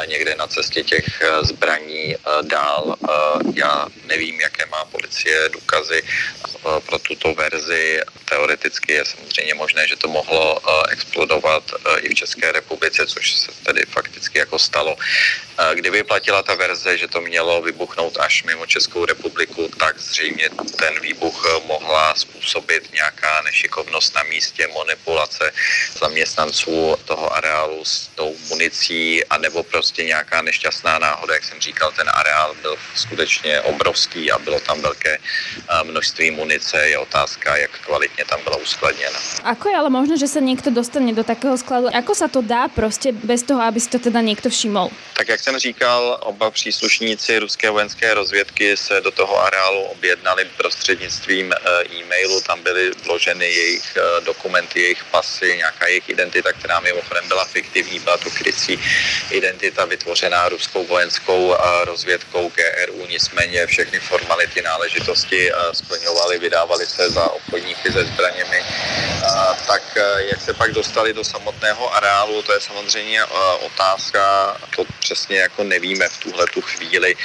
někde 0.06 0.34
na 0.34 0.46
cestě 0.46 0.82
těch 0.82 1.22
zbraní 1.42 2.16
dál. 2.42 2.96
Já 3.54 3.86
nevím, 4.06 4.40
jaké 4.40 4.66
má 4.66 4.84
policie 4.84 5.48
důkazy 5.48 5.69
pro 6.86 6.98
tuto 6.98 7.34
verzi. 7.34 8.00
Teoreticky 8.24 8.92
je 8.92 9.04
samozřejmě 9.04 9.54
možné, 9.54 9.88
že 9.88 9.96
to 9.96 10.08
mohlo 10.08 10.60
explodovat 10.90 11.62
i 12.00 12.08
v 12.08 12.14
České 12.14 12.52
republice, 12.52 13.06
což 13.06 13.34
se 13.34 13.52
tedy 13.64 13.82
fakticky 13.86 14.38
jako 14.38 14.58
stalo. 14.58 14.96
Kdyby 15.74 16.02
platila 16.02 16.42
ta 16.42 16.54
verze, 16.54 16.98
že 16.98 17.08
to 17.08 17.20
mělo 17.20 17.62
vybuchnout 17.62 18.18
až 18.18 18.42
mimo 18.42 18.66
Českou 18.66 19.04
republiku, 19.04 19.70
tak 19.78 19.98
zřejmě 19.98 20.48
ten 20.78 21.00
výbuch 21.00 21.62
mohla 21.66 22.14
způsobit 22.14 22.92
nějaká 22.92 23.42
nešikovnost 23.42 24.14
na 24.14 24.22
místě, 24.22 24.68
manipulace 24.68 25.52
zaměstnanců 25.98 26.96
toho 27.04 27.36
areálu 27.36 27.84
s 27.84 28.06
tou 28.14 28.36
municí, 28.48 29.24
anebo 29.24 29.62
prostě 29.62 30.04
nějaká 30.04 30.42
nešťastná 30.42 30.98
náhoda. 30.98 31.34
Jak 31.34 31.44
jsem 31.44 31.60
říkal, 31.60 31.92
ten 31.92 32.10
areál 32.14 32.54
byl 32.62 32.76
skutečně 32.94 33.60
obrovský 33.60 34.32
a 34.32 34.38
bylo 34.38 34.60
tam 34.60 34.80
velké 34.82 35.18
množství 35.82 36.30
munice. 36.30 36.88
Je 36.88 36.98
otázka, 36.98 37.56
jak 37.56 37.70
kvalitně 37.70 38.24
tam 38.24 38.40
byla 38.44 38.56
uskladněna. 38.56 39.18
Ako 39.44 39.68
je 39.68 39.76
ale 39.76 39.90
možné, 39.90 40.18
že 40.18 40.28
se 40.28 40.40
někdo 40.40 40.70
dostane 40.70 41.12
do 41.12 41.24
takého 41.24 41.58
skladu? 41.58 41.88
Ako 41.96 42.14
se 42.14 42.28
to 42.28 42.42
dá 42.42 42.68
prostě 42.68 43.12
bez 43.12 43.42
toho, 43.42 43.62
aby 43.62 43.80
si 43.80 43.88
to 43.88 43.98
teda 43.98 44.20
někdo 44.20 44.50
všiml? 44.50 44.88
Tak 45.16 45.28
jak 45.28 45.40
jsem 45.40 45.58
říkal, 45.58 46.18
oba 46.22 46.50
příslušníci 46.50 47.38
ruské 47.38 47.70
vojenské 47.70 48.14
rozvědky 48.14 48.76
se 48.76 49.00
do 49.00 49.10
toho 49.10 49.42
areálu 49.44 49.80
objednali 49.80 50.44
prostřednictvím 50.56 51.52
e, 51.52 51.56
e-mailu, 51.94 52.40
tam 52.40 52.62
byly 52.62 52.90
vloženy 53.04 53.44
jejich 53.44 53.96
e, 53.96 54.20
dokumenty, 54.24 54.80
jejich 54.80 55.04
pasy, 55.04 55.56
nějaká 55.56 55.86
jejich 55.86 56.08
identita, 56.08 56.52
která 56.52 56.80
mimochodem 56.80 57.28
byla 57.28 57.44
fiktivní, 57.44 57.98
byla 57.98 58.16
to 58.16 58.30
krycí 58.30 58.80
identita 59.30 59.84
vytvořená 59.84 60.48
ruskou 60.48 60.86
vojenskou 60.86 61.54
e, 61.54 61.84
rozvědkou 61.84 62.52
GRU, 62.54 63.06
nicméně 63.06 63.66
všechny 63.66 64.00
formality, 64.00 64.62
náležitosti 64.62 65.49
splňovaly, 65.72 66.38
vydávaly 66.38 66.86
se 66.86 67.10
za 67.10 67.30
obchodníky 67.30 67.92
se 67.92 68.04
zbraněmi. 68.04 68.62
Tak 69.66 69.82
jak 70.18 70.40
se 70.40 70.54
pak 70.54 70.72
dostali 70.72 71.12
do 71.12 71.24
samotného 71.24 71.94
areálu, 71.94 72.42
to 72.42 72.52
je 72.52 72.60
samozřejmě 72.60 73.24
otázka, 73.60 74.56
to 74.76 74.84
přesně 75.00 75.38
jako 75.38 75.64
nevíme 75.64 76.08
v 76.08 76.18
tuhle 76.18 76.46
tu 76.46 76.60
chvíli, 76.60 77.16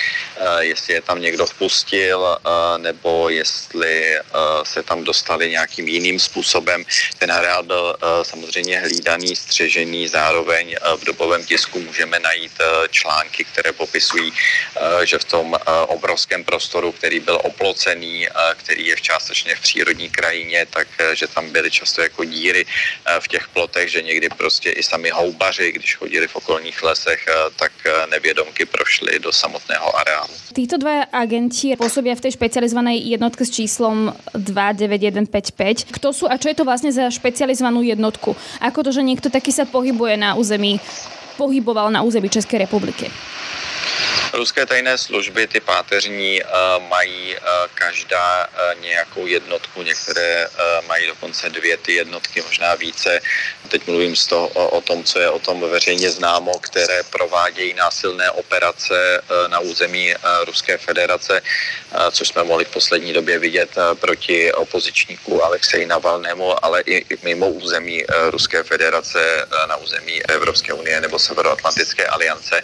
jestli 0.60 0.94
je 0.94 1.02
tam 1.02 1.22
někdo 1.22 1.46
vpustil, 1.46 2.38
nebo 2.78 3.30
jestli 3.30 4.20
se 4.64 4.84
tam 4.84 5.04
dostali 5.04 5.50
nějakým 5.50 5.88
jiným 5.88 6.20
způsobem. 6.20 6.86
Ten 7.18 7.32
areál 7.32 7.64
byl 7.64 7.98
samozřejmě 8.24 8.80
hlídaný, 8.80 9.36
střežený, 9.36 10.08
zároveň 10.08 10.76
v 10.98 11.06
dobovém 11.06 11.46
tisku 11.46 11.80
můžeme 11.80 12.20
najít 12.20 12.52
články, 12.90 13.44
které 13.44 13.72
popisují, 13.72 14.34
že 15.04 15.18
v 15.18 15.24
tom 15.24 15.56
obrovském 15.88 16.44
prostoru, 16.44 16.92
který 16.92 17.20
byl 17.20 17.40
oplocený, 17.44 18.15
který 18.56 18.88
je 18.88 18.96
v 18.96 19.02
částečně 19.02 19.56
v 19.56 19.62
přírodní 19.62 20.10
krajině, 20.10 20.66
tak 20.70 20.88
že 21.14 21.28
tam 21.28 21.52
byly 21.52 21.72
často 21.72 22.02
jako 22.02 22.24
díry 22.24 22.66
v 23.20 23.28
těch 23.28 23.48
plotech, 23.48 23.92
že 23.92 24.02
někdy 24.02 24.30
prostě 24.30 24.72
i 24.72 24.84
sami 24.84 25.10
houbaři, 25.10 25.72
když 25.72 25.96
chodili 25.96 26.28
v 26.28 26.36
okolních 26.36 26.84
lesech, 26.84 27.26
tak 27.56 27.72
nevědomky 28.12 28.66
prošli 28.66 29.20
do 29.20 29.32
samotného 29.32 29.98
areálu. 29.98 30.34
Títo 30.56 30.80
dva 30.80 31.04
agenti 31.12 31.76
pôsobia 31.76 32.16
v 32.16 32.24
tej 32.24 32.40
špecializovanej 32.40 33.04
jednotke 33.04 33.44
s 33.44 33.52
číslom 33.52 34.16
29155. 34.32 35.92
Kto 35.92 36.08
sú 36.16 36.32
a 36.32 36.40
čo 36.40 36.48
je 36.48 36.56
to 36.56 36.64
vlastne 36.64 36.96
za 36.96 37.12
špecializovanú 37.12 37.84
jednotku? 37.84 38.40
Ako 38.64 38.80
to, 38.88 38.96
že 38.96 39.04
niekto 39.04 39.28
taký 39.28 39.52
sa 39.52 39.68
pohybuje 39.68 40.16
na 40.16 40.40
území, 40.40 40.80
pohyboval 41.36 41.92
na 41.92 42.08
území 42.08 42.32
Českej 42.32 42.64
republiky? 42.64 43.12
Ruské 44.36 44.66
tajné 44.66 44.98
služby, 44.98 45.48
ty 45.48 45.60
páteřní, 45.60 46.44
eh, 46.44 46.48
mají 46.92 47.36
eh, 47.36 47.40
každá 47.74 48.48
eh, 48.48 48.76
nějakou 48.82 49.28
jednotku, 49.28 49.82
některé 49.82 50.48
mají 50.88 51.08
dokonce 51.08 51.50
dvě 51.50 51.78
ty 51.78 51.94
jednotky, 51.94 52.42
možná 52.42 52.76
více. 52.76 53.22
Teď 53.68 53.88
mluvím 53.88 54.16
z 54.16 54.28
toho, 54.28 54.48
o, 54.48 54.82
tom, 54.82 55.04
co 55.04 55.20
je 55.20 55.30
o 55.30 55.40
tom 55.40 55.62
veřejně 55.62 56.10
známo, 56.10 56.52
které 56.60 57.04
provádějí 57.04 57.74
násilné 57.74 58.32
operace 58.32 59.22
na 59.48 59.60
území 59.60 60.14
Ruské 60.46 60.78
federace, 60.78 61.42
což 62.12 62.28
jsme 62.28 62.44
mohli 62.44 62.66
v 62.66 62.70
poslední 62.70 63.14
době 63.14 63.40
vidět 63.40 63.70
proti 64.00 64.54
opozičníku 64.54 65.44
Alexeji 65.44 65.86
Navalnému, 65.86 66.66
ale 66.66 66.82
i 66.82 67.06
mimo 67.24 67.50
území 67.50 68.04
Ruské 68.30 68.64
federace 68.64 69.48
na 69.68 69.76
území 69.76 70.24
Evropské 70.24 70.74
unie 70.74 71.02
nebo 71.02 71.20
Severoatlantické 71.20 72.08
aliance. 72.08 72.64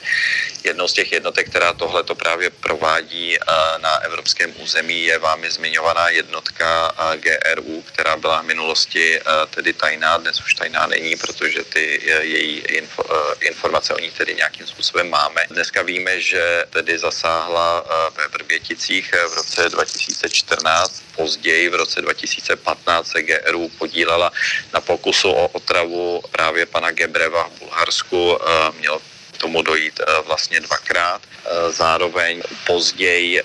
Jednou 0.63 0.87
z 0.87 0.93
těch 0.93 1.11
jednotek, 1.11 1.49
která 1.49 1.60
která 1.61 1.73
tohle 1.73 2.03
to 2.03 2.15
právě 2.15 2.49
provádí 2.49 3.37
eh, 3.37 3.45
na 3.77 3.97
evropském 3.97 4.53
území, 4.57 5.03
je 5.03 5.17
vámi 5.17 5.51
zmiňovaná 5.51 6.09
jednotka 6.09 6.89
eh, 6.89 7.17
GRU, 7.17 7.81
která 7.81 8.17
byla 8.17 8.41
v 8.41 8.45
minulosti 8.45 9.19
eh, 9.19 9.21
tedy 9.49 9.73
tajná, 9.73 10.17
dnes 10.17 10.41
už 10.41 10.53
tajná 10.53 10.87
není, 10.87 11.15
protože 11.15 11.63
ty 11.63 12.01
její 12.21 12.57
info, 12.57 13.03
informace 13.41 13.93
o 13.93 13.99
ní 13.99 14.11
tedy 14.11 14.35
nějakým 14.35 14.67
způsobem 14.67 15.09
máme. 15.09 15.41
Dneska 15.49 15.81
víme, 15.81 16.21
že 16.21 16.65
tedy 16.69 16.97
zasáhla 16.97 17.85
ve 18.17 18.27
Vrběticích 18.27 19.13
v 19.13 19.33
roce 19.33 19.69
2014, 19.69 21.03
později 21.15 21.69
v 21.69 21.75
roce 21.75 22.01
2015 22.01 23.07
se 23.07 23.21
GRU 23.21 23.69
podílela 23.69 24.31
na 24.73 24.81
pokusu 24.81 25.29
o 25.29 25.47
otravu 25.47 26.21
právě 26.31 26.65
pana 26.65 26.91
Gebreva 26.91 27.43
v 27.43 27.59
Bulharsku. 27.59 28.39
Mělo 28.79 29.10
tomu 29.41 29.61
dojít 29.61 29.99
eh, 29.99 30.21
vlastně 30.21 30.59
dvakrát. 30.59 31.21
Eh, 31.25 31.71
zároveň 31.71 32.41
později 32.65 33.41
eh, 33.41 33.43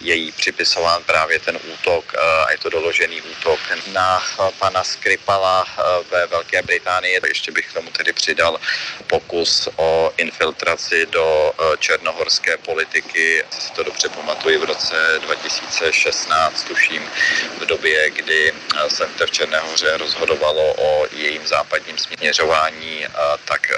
je 0.00 0.14
jí 0.14 0.32
připisován 0.32 1.04
právě 1.04 1.38
ten 1.38 1.58
útok, 1.72 2.14
a 2.46 2.50
je 2.50 2.58
to 2.58 2.68
doložený 2.70 3.20
útok 3.22 3.60
na 3.92 4.22
pana 4.58 4.84
Skripala 4.84 5.66
ve 6.10 6.26
Velké 6.26 6.62
Británii. 6.62 7.20
Ještě 7.28 7.52
bych 7.52 7.72
tomu 7.72 7.90
tedy 7.90 8.12
přidal 8.12 8.60
pokus 9.06 9.68
o 9.76 10.12
infiltraci 10.16 11.06
do 11.06 11.52
černohorské 11.78 12.56
politiky. 12.56 13.44
Si 13.58 13.72
to 13.72 13.82
dobře 13.82 14.08
pamatuji 14.08 14.56
v 14.58 14.64
roce 14.64 14.96
2016, 15.20 16.64
tuším, 16.64 17.02
v 17.60 17.66
době, 17.66 18.10
kdy 18.10 18.52
se 18.88 19.06
v 19.26 19.30
Černé 19.30 19.58
hoře 19.58 19.96
rozhodovalo 19.96 20.74
o 20.78 21.06
jejím 21.12 21.46
západním 21.46 21.98
směřování, 21.98 23.06
tak 23.44 23.72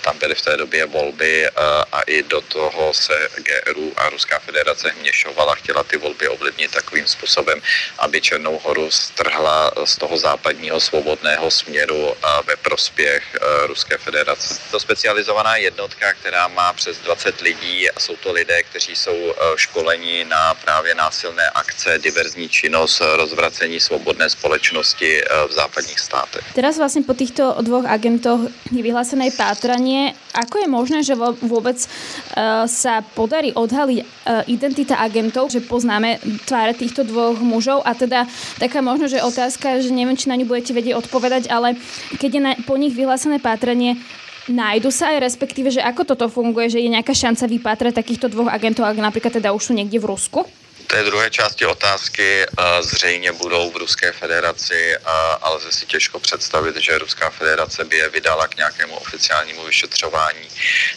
tam 0.00 0.18
byly 0.18 0.34
v 0.34 0.42
té 0.42 0.56
době 0.56 0.86
volby 0.86 1.48
a 1.92 2.02
i 2.06 2.22
do 2.22 2.40
toho 2.40 2.92
se 2.92 3.28
GRU 3.36 3.92
a 3.96 4.08
Ruská 4.08 4.38
federace 4.38 4.90
hměšovala, 4.90 5.54
chtěla 5.54 5.82
ty 5.82 5.96
volby 5.96 6.28
ovlivnit 6.28 6.70
takovým 6.70 7.06
způsobem, 7.06 7.62
aby 7.98 8.20
Černou 8.20 8.58
horu 8.58 8.90
strhla 8.90 9.70
z 9.84 9.96
toho 9.96 10.18
západního 10.18 10.80
svobodného 10.80 11.50
směru 11.50 12.14
ve 12.46 12.56
prospěch 12.56 13.22
eh, 13.34 13.66
Ruské 13.66 13.98
federace. 13.98 14.60
To 14.70 14.80
specializovaná 14.80 15.56
jednotka, 15.56 16.12
která 16.12 16.48
má 16.48 16.72
přes 16.72 16.98
20 16.98 17.40
lidí, 17.40 17.86
jsou 17.98 18.16
to 18.16 18.32
lidé, 18.32 18.62
kteří 18.62 18.96
jsou 18.96 19.34
školeni 19.56 20.24
na 20.24 20.54
právě 20.54 20.94
násilné 20.94 21.50
akce, 21.50 21.98
diverzní 21.98 22.48
činnost, 22.48 23.02
rozvracení 23.16 23.80
svobodné 23.80 24.30
společnosti 24.30 25.22
v 25.48 25.52
západních 25.52 26.00
státech. 26.00 26.44
Teraz 26.54 26.78
vlastně 26.78 27.02
po 27.02 27.14
těchto 27.14 27.56
dvou 27.60 27.86
agentoch 27.86 28.40
je 28.72 28.82
vyhlásené 28.82 29.30
pátranie 29.68 30.16
Ako 30.32 30.64
je 30.64 30.68
možné, 30.70 30.98
že 31.04 31.12
vôbec 31.44 31.76
uh, 31.76 32.64
sa 32.64 33.04
podarí 33.04 33.52
odhaliť 33.52 34.00
uh, 34.00 34.40
identita 34.48 34.96
agentov, 34.96 35.52
že 35.52 35.60
poznáme 35.60 36.24
tváre 36.48 36.72
týchto 36.72 37.04
dvoch 37.04 37.36
mužov 37.36 37.84
a 37.84 37.92
teda 37.92 38.24
taká 38.56 38.80
možno, 38.80 39.12
že 39.12 39.20
otázka, 39.20 39.84
že 39.84 39.92
neviem, 39.92 40.16
či 40.16 40.32
na 40.32 40.40
ňu 40.40 40.48
budete 40.48 40.72
vedieť 40.72 40.96
odpovedať, 41.04 41.52
ale 41.52 41.76
keď 42.16 42.30
je 42.32 42.40
na, 42.40 42.52
po 42.64 42.80
nich 42.80 42.96
vyhlásené 42.96 43.44
pátranie, 43.44 44.00
nájdu 44.48 44.88
sa 44.88 45.12
aj 45.12 45.28
respektíve, 45.28 45.68
že 45.68 45.84
ako 45.84 46.16
toto 46.16 46.32
funguje, 46.32 46.72
že 46.72 46.80
je 46.80 46.88
nejaká 46.88 47.12
šanca 47.12 47.44
vypátrať 47.44 47.92
takýchto 47.92 48.32
dvoch 48.32 48.48
agentov, 48.48 48.88
ak 48.88 48.96
napríklad 48.96 49.36
teda 49.36 49.52
už 49.52 49.68
sú 49.68 49.72
niekde 49.76 50.00
v 50.00 50.08
Rusku? 50.08 50.48
Té 50.88 51.02
druhé 51.02 51.30
části 51.30 51.66
otázky 51.66 52.46
zřejmě 52.80 53.32
budou 53.32 53.70
v 53.70 53.76
Ruské 53.76 54.12
federaci, 54.12 54.96
ale 55.40 55.56
lze 55.56 55.72
si 55.72 55.86
těžko 55.86 56.20
představit, 56.20 56.76
že 56.76 56.98
Ruská 56.98 57.30
federace 57.30 57.84
by 57.84 57.96
je 57.96 58.08
vydala 58.08 58.48
k 58.48 58.56
nějakému 58.56 58.96
oficiálnímu 58.96 59.64
vyšetřování. 59.64 60.48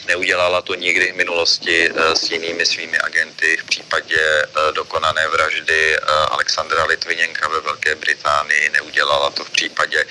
Neudělala 0.08 0.62
to 0.62 0.76
nikdy 0.76 1.12
v 1.12 1.16
minulosti 1.16 1.90
e, 1.90 2.16
s 2.16 2.32
jinými 2.32 2.66
svými 2.66 2.98
agenty. 3.00 3.58
V 3.58 3.64
případě 3.64 4.46
dokonané 4.74 5.28
vraždy 5.28 6.00
Alexandra 6.30 6.86
Litviněnka 6.86 7.48
ve 7.48 7.60
Velké 7.62 7.96
Británii, 7.96 8.70
neudělala 8.70 9.30
to 9.30 9.46
v 9.46 9.50
případě 9.50 10.06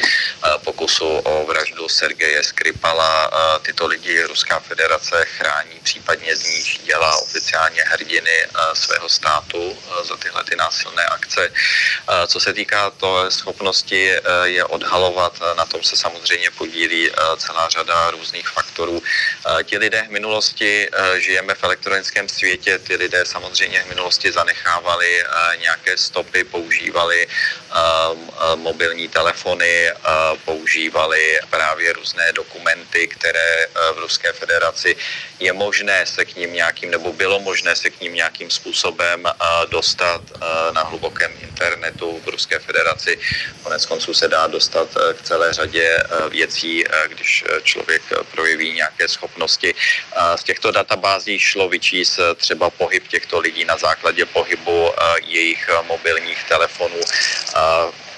pokusu 0.65 1.07
o 1.07 1.47
vraždu 1.47 1.89
Sergeje 1.89 2.43
Skripala. 2.43 3.31
Tyto 3.63 3.87
lidi 3.87 4.23
Ruská 4.23 4.61
federace 4.61 5.25
chrání, 5.25 5.81
případně 5.83 6.37
z 6.37 6.45
nich 6.45 6.79
dělá 6.85 7.17
oficiálně 7.17 7.83
hrdiny 7.83 8.47
svého 8.75 9.09
státu 9.09 9.70
Za 10.03 10.17
tyhle 10.17 10.45
ty 10.45 10.57
násilné 10.57 11.05
akce. 11.07 11.53
Co 12.27 12.41
se 12.41 12.53
týká 12.53 12.91
to 12.91 13.31
schopnosti 13.31 14.11
eh, 14.11 14.21
je 14.45 14.65
odhalovat, 14.65 15.41
na 15.57 15.65
tom 15.67 15.83
se 15.83 15.97
samozřejmě 15.97 16.51
podílí 16.51 17.11
celá 17.37 17.69
řada 17.69 18.11
různých 18.11 18.49
faktorů. 18.49 19.03
Ti 19.65 19.79
lidé 19.79 20.05
v 20.09 20.11
minulosti, 20.11 20.89
žijeme 21.19 21.55
v 21.55 21.65
elektronickém 21.65 22.29
světě, 22.29 22.79
ty 22.79 22.97
lidé 22.97 23.27
samozřejmě 23.27 23.83
v 23.83 23.89
minulosti 23.89 24.33
zanechávali 24.33 25.25
nějaké 25.61 25.97
stopy, 25.97 26.45
používali 26.45 27.27
mobilní 28.55 29.09
telefony, 29.09 29.91
používali 30.45 31.39
právě 31.51 31.93
různé 31.93 32.33
dokumenty, 32.33 33.09
které 33.09 33.67
v 33.95 33.99
Ruské 33.99 34.33
federaci 34.33 34.97
je 35.41 35.53
možné 35.53 36.07
se 36.07 36.25
k 36.25 36.37
ním 36.37 36.53
nějakým, 36.53 36.91
nebo 36.91 37.13
bylo 37.13 37.41
možné 37.41 37.77
se 37.77 37.91
k 37.91 38.01
ním 38.01 38.15
nějakým 38.15 38.51
způsobem 38.51 39.25
dostat 39.69 40.23
na 40.73 40.83
hlubokém 40.83 41.33
internetu 41.61 42.21
v 42.25 42.29
Ruské 42.29 42.59
federaci. 42.59 43.19
Konec 43.63 43.87
konců 43.87 44.15
se 44.15 44.29
dá 44.29 44.47
dostat 44.47 44.89
eh, 44.97 45.15
k 45.15 45.23
celé 45.23 45.53
řadě 45.53 45.85
eh, 45.85 46.29
věcí, 46.29 46.85
když 47.09 47.45
člověk 47.63 48.03
projeví 48.33 48.73
nějaké 48.73 49.09
schopnosti. 49.09 49.75
Z 50.37 50.45
těchto 50.45 50.71
databází 50.71 51.39
šlo 51.39 51.69
vyčíst 51.69 52.21
třeba 52.37 52.71
pohyb 52.71 53.09
těchto 53.09 53.39
lidí 53.39 53.65
na 53.65 53.77
základě 53.77 54.27
pohybu 54.27 54.93
jejich 55.25 55.71
mobilních 55.89 56.45
telefonů 56.45 57.01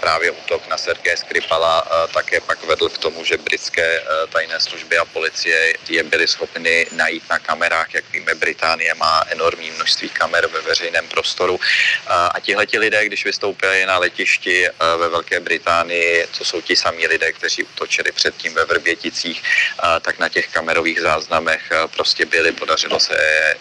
právě 0.02 0.30
útok 0.30 0.68
na 0.68 0.76
Sergeje 0.76 1.16
Skripala 1.16 1.86
také 2.14 2.40
pak 2.40 2.64
vedl 2.64 2.88
k 2.88 2.98
tomu, 2.98 3.24
že 3.24 3.38
britské 3.38 4.02
tajné 4.32 4.60
služby 4.60 4.98
a 4.98 5.04
policie 5.04 5.74
je 5.88 6.02
byly 6.02 6.26
schopny 6.28 6.86
najít 6.92 7.22
na 7.30 7.38
kamerách, 7.38 7.94
jak 7.94 8.04
víme, 8.12 8.34
Británie 8.34 8.94
má 8.94 9.24
enormní 9.30 9.70
množství 9.70 10.08
kamer 10.08 10.46
ve 10.46 10.60
veřejném 10.60 11.08
prostoru 11.08 11.60
a 12.06 12.40
tihleti 12.40 12.78
lidé, 12.78 13.06
když 13.06 13.24
vystoupili 13.24 13.86
na 13.86 13.98
letišti 13.98 14.68
ve 14.98 15.08
Velké 15.08 15.40
Británii, 15.40 16.26
co 16.32 16.44
jsou 16.44 16.60
ti 16.60 16.76
samí 16.76 17.06
lidé, 17.06 17.32
kteří 17.32 17.62
útočili 17.64 18.12
předtím 18.12 18.54
ve 18.54 18.64
Vrběticích, 18.64 19.42
tak 20.00 20.18
na 20.18 20.28
těch 20.28 20.48
kamerových 20.48 21.00
záznamech 21.00 21.72
prostě 21.94 22.26
byli, 22.26 22.52
podařilo 22.52 23.00
se 23.00 23.16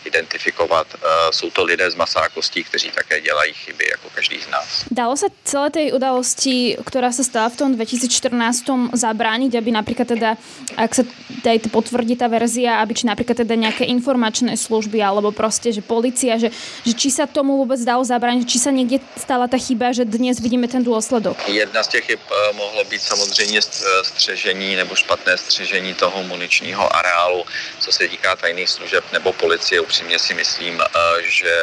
identifikovat. 0.05 0.87
Jsou 1.31 1.51
to 1.51 1.63
lidé 1.63 1.91
z 1.91 1.95
masákostí, 1.95 2.63
kteří 2.63 2.91
také 2.91 3.21
dělají 3.21 3.53
chyby, 3.53 3.89
jako 3.91 4.09
každý 4.09 4.41
z 4.41 4.47
nás. 4.47 4.83
Dalo 4.91 5.17
se 5.17 5.25
celé 5.43 5.69
té 5.69 5.79
udalosti 5.79 6.30
udalosti, 6.31 6.79
ktorá 6.79 7.11
sa 7.11 7.23
stala 7.27 7.51
v 7.51 7.57
tom 7.59 7.69
2014 7.75 8.95
zabrániť, 8.95 9.51
aby 9.59 9.69
napríklad 9.75 10.07
teda, 10.07 10.39
ak 10.79 10.91
sa 10.95 11.03
teda 11.43 11.67
potvrdí 11.67 12.15
tá 12.15 12.31
verzia, 12.31 12.79
aby 12.79 12.95
či 12.95 13.03
napríklad 13.03 13.43
teda 13.43 13.55
nejaké 13.59 13.83
informačné 13.83 14.55
služby 14.55 15.03
alebo 15.03 15.35
proste, 15.35 15.75
že 15.75 15.83
policia, 15.83 16.39
že, 16.39 16.55
že 16.87 16.93
či 16.95 17.11
sa 17.11 17.27
tomu 17.27 17.59
vôbec 17.59 17.79
dalo 17.83 18.03
zabrániť, 18.03 18.47
či 18.47 18.59
sa 18.63 18.71
niekde 18.71 19.03
stala 19.19 19.51
tá 19.51 19.59
chyba, 19.59 19.91
že 19.91 20.07
dnes 20.07 20.39
vidíme 20.39 20.71
ten 20.71 20.83
dôsledok. 20.83 21.35
Jedna 21.51 21.83
z 21.83 21.99
těch 21.99 22.05
chyb 22.05 22.19
eh, 22.23 22.53
mohlo 22.55 22.83
být 22.87 23.01
samozřejmě 23.01 23.59
eh, 23.59 24.03
střežení 24.03 24.75
nebo 24.75 24.95
špatné 24.95 25.37
střežení 25.37 25.93
toho 25.93 26.23
muničního 26.23 26.83
areálu, 26.95 27.43
co 27.79 27.91
se 27.91 28.07
týká 28.07 28.35
tajných 28.35 28.69
služeb 28.69 29.03
nebo 29.11 29.33
policie. 29.33 29.81
Upřímně 29.81 30.19
si 30.19 30.33
myslím, 30.33 30.79
že 31.23 31.53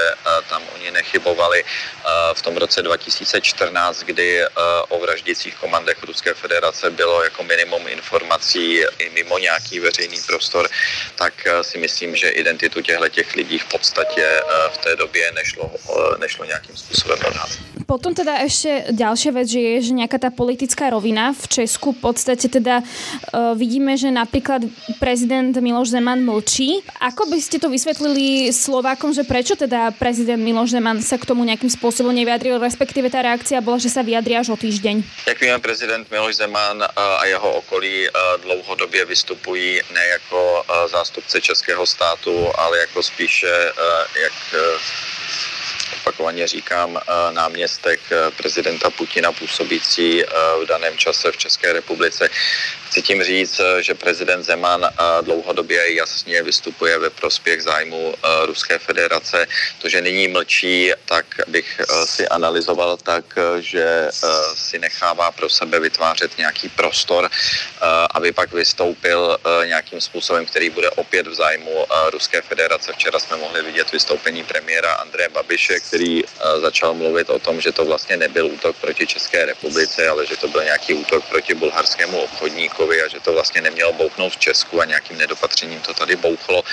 tam 0.48 0.62
oni 0.74 0.90
nechybovali 0.90 1.64
v 2.34 2.42
tom 2.42 2.56
roce 2.56 2.82
2014, 2.82 4.02
kdy 4.02 4.44
o 4.88 4.98
vraždících 4.98 5.54
komandech 5.54 6.02
Ruské 6.02 6.34
federace 6.34 6.90
bylo 6.90 7.24
jako 7.24 7.42
minimum 7.42 7.88
informací 7.88 8.80
i 8.98 9.10
mimo 9.14 9.38
nějaký 9.38 9.80
veřejný 9.80 10.18
prostor, 10.26 10.68
tak 11.16 11.32
si 11.62 11.78
myslím, 11.78 12.16
že 12.16 12.28
identitu 12.28 12.82
těchto 12.82 13.08
těch 13.08 13.34
lidí 13.36 13.58
v 13.58 13.64
podstatě 13.64 14.26
v 14.72 14.78
té 14.78 14.96
době 14.96 15.32
nešlo, 15.34 15.70
nešlo 16.20 16.44
nějakým 16.44 16.76
způsobem 16.76 17.18
odhalit. 17.26 17.58
Potom 17.88 18.12
teda 18.12 18.44
ešte 18.44 18.92
ďalšia 18.92 19.32
vec, 19.32 19.48
že 19.48 19.60
je, 19.64 19.74
že 19.80 19.96
nejaká 19.96 20.20
tá 20.20 20.28
politická 20.28 20.92
rovina 20.92 21.32
v 21.32 21.44
Česku 21.48 21.96
v 21.96 22.12
podstate 22.12 22.44
teda 22.52 22.84
vidíme, 23.56 23.96
že 23.96 24.12
napríklad 24.12 24.60
prezident 25.00 25.56
Miloš 25.56 25.96
Zeman 25.96 26.20
mlčí. 26.20 26.84
Ako 27.00 27.32
by 27.32 27.40
ste 27.40 27.56
to 27.56 27.72
vysvetlili 27.72 28.52
Slovákom, 28.52 29.16
že 29.16 29.24
prečo 29.24 29.56
teda 29.56 29.88
prezident 29.96 30.36
Miloš 30.36 30.76
Zeman 30.76 31.00
sa 31.00 31.16
k 31.16 31.24
tomu 31.24 31.48
nejakým 31.48 31.72
spôsobom 31.72 32.12
nevyjadril, 32.12 32.60
respektíve 32.60 33.08
tá 33.08 33.24
reakcia 33.24 33.64
bola, 33.64 33.80
že 33.80 33.88
sa 33.88 34.04
vyjadri 34.04 34.36
až 34.48 34.56
o 34.56 34.56
týždeň? 34.56 35.04
Jak 35.28 35.40
víme, 35.40 35.58
prezident 35.60 36.10
Miloš 36.10 36.40
Zeman 36.40 36.88
a 36.96 37.24
jeho 37.24 37.52
okolí 37.52 38.08
dlouhodobě 38.42 39.04
vystupují 39.04 39.80
ne 39.92 40.06
jako 40.06 40.64
zástupce 40.86 41.40
českého 41.40 41.86
státu, 41.86 42.48
ale 42.56 42.78
jako 42.78 43.02
spíše 43.02 43.72
jak 44.16 44.32
opakovaně 46.08 46.48
říkám, 46.48 47.00
náměstek 47.30 48.00
prezidenta 48.36 48.90
Putina 48.90 49.32
působící 49.32 50.24
v 50.62 50.66
daném 50.66 50.98
čase 50.98 51.32
v 51.32 51.36
České 51.36 51.72
republice. 51.72 52.30
Chci 52.88 53.02
tím 53.02 53.24
říct, 53.24 53.60
že 53.80 53.94
prezident 53.94 54.42
Zeman 54.42 54.88
dlouhodobě 55.22 55.94
jasně 55.94 56.42
vystupuje 56.42 56.98
ve 56.98 57.10
prospěch 57.10 57.62
zájmu 57.62 58.14
Ruské 58.44 58.78
federace. 58.78 59.46
To, 59.82 59.88
že 59.88 60.00
nyní 60.00 60.28
mlčí, 60.28 60.92
tak 61.04 61.26
bych 61.46 61.80
si 62.04 62.28
analyzoval 62.28 62.96
tak, 62.96 63.24
že 63.60 64.08
si 64.54 64.78
nechává 64.78 65.30
pro 65.30 65.48
sebe 65.48 65.80
vytvářet 65.80 66.38
nějaký 66.38 66.68
prostor, 66.68 67.30
aby 68.14 68.32
pak 68.32 68.52
vystoupil 68.52 69.38
nějakým 69.64 70.00
způsobem, 70.00 70.46
který 70.46 70.70
bude 70.70 70.90
opět 70.90 71.26
v 71.26 71.34
zájmu 71.34 71.86
Ruské 72.10 72.42
federace. 72.42 72.92
Včera 72.92 73.18
jsme 73.18 73.36
mohli 73.36 73.62
vidět 73.62 73.92
vystoupení 73.92 74.44
premiéra 74.44 74.92
Andreje 74.92 75.28
Babiše, 75.28 75.80
který 75.80 75.97
začal 76.60 76.94
mluvit 76.94 77.30
o 77.30 77.38
tom, 77.38 77.60
že 77.60 77.72
to 77.72 77.84
vlastně 77.84 78.16
nebyl 78.16 78.46
útok 78.46 78.76
proti 78.76 79.06
České 79.06 79.44
republice, 79.46 80.08
ale 80.08 80.26
že 80.26 80.36
to 80.36 80.48
byl 80.48 80.64
nějaký 80.64 80.94
útok 80.94 81.24
proti 81.24 81.54
bulharskému 81.54 82.18
obchodníku 82.20 82.90
a 82.90 83.08
že 83.08 83.20
to 83.20 83.32
vlastně 83.32 83.60
nemělo 83.60 83.92
bouchnout 83.92 84.32
v 84.32 84.38
Česku 84.38 84.80
a 84.80 84.84
nějakým 84.84 85.18
nedopatřením 85.18 85.80
to 85.80 85.94
tady 85.94 86.16
bouchlo 86.16 86.64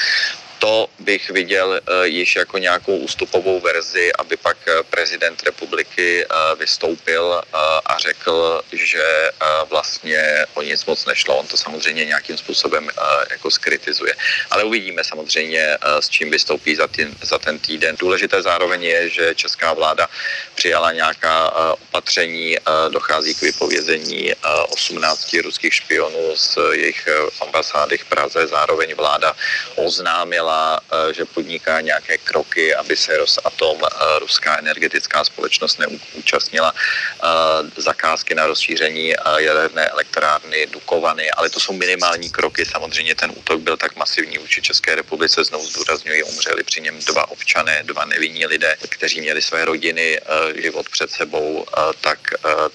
to 0.59 0.87
bych 0.99 1.29
viděl 1.29 1.69
uh, 1.69 2.03
již 2.03 2.35
jako 2.35 2.57
nějakou 2.57 2.97
ústupovou 2.97 3.59
verzi, 3.61 4.13
aby 4.13 4.37
pak 4.37 4.57
prezident 4.89 5.43
republiky 5.43 6.25
uh, 6.25 6.59
vystoupil 6.59 7.41
a 7.85 7.97
řekl, 7.97 8.61
že 8.71 9.29
vlastně 9.69 10.45
o 10.53 10.61
nic 10.61 10.85
moc 10.85 11.05
nešlo. 11.05 11.37
On 11.37 11.47
to 11.47 11.57
samozřejmě 11.57 12.05
nějakým 12.05 12.37
způsobem 12.37 12.89
jako 13.29 13.51
skritizuje. 13.51 14.13
Ale 14.51 14.63
uvidíme 14.63 15.03
samozřejmě, 15.03 15.77
s 15.99 16.09
čím 16.09 16.31
vystoupí 16.31 16.75
za, 16.75 16.87
tý, 16.87 17.05
za 17.21 17.37
ten 17.39 17.59
týden. 17.59 17.95
Důležité 17.99 18.41
zároveň 18.41 18.83
je, 18.83 19.09
že 19.09 19.35
česká 19.35 19.73
vláda 19.73 20.07
přijala 20.55 20.91
nějaká 20.91 21.51
opatření, 21.73 22.57
dochází 22.89 23.35
k 23.35 23.41
vypovězení 23.41 24.33
18 24.69 25.33
ruských 25.43 25.73
špionů 25.73 26.35
z 26.35 26.57
jejich 26.71 27.07
ambasády 27.41 27.97
v 27.97 28.05
Praze. 28.05 28.47
Zároveň 28.47 28.95
vláda 28.95 29.35
oznámila 29.75 30.44
Eh, 30.45 31.13
že 31.13 31.25
podniká 31.25 31.81
nějaké 31.81 32.17
kroky, 32.17 32.75
aby 32.75 32.97
se 32.97 33.17
Rosatom, 33.17 33.77
eh, 33.83 34.19
ruská 34.19 34.57
energetická 34.59 35.23
společnost, 35.23 35.79
neúčastnila 35.79 36.73
eh, 36.73 37.81
zakázky 37.81 38.35
na 38.35 38.47
rozšíření 38.47 39.13
jaderné 39.37 39.85
elektrárny 39.89 40.67
Dukovany, 40.67 41.31
ale 41.31 41.49
to 41.49 41.59
jsou 41.59 41.73
minimální 41.73 42.29
kroky. 42.29 42.65
Samozřejmě 42.65 43.15
ten 43.15 43.31
útok 43.35 43.61
byl 43.61 43.77
tak 43.77 43.95
masivní 43.95 44.37
vůči 44.37 44.61
České 44.61 44.95
republice, 44.95 45.43
znovu 45.43 45.65
zdůrazňuji, 45.65 46.23
umřeli 46.23 46.63
při 46.63 46.81
něm 46.81 46.99
dva 46.99 47.29
občané, 47.29 47.83
dva 47.83 48.05
nevinní 48.05 48.45
lidé, 48.45 48.75
kteří 48.89 49.21
měli 49.21 49.41
své 49.41 49.65
rodiny, 49.65 50.19
život 50.55 50.89
před 50.89 51.11
sebou, 51.11 51.65
tak 52.01 52.19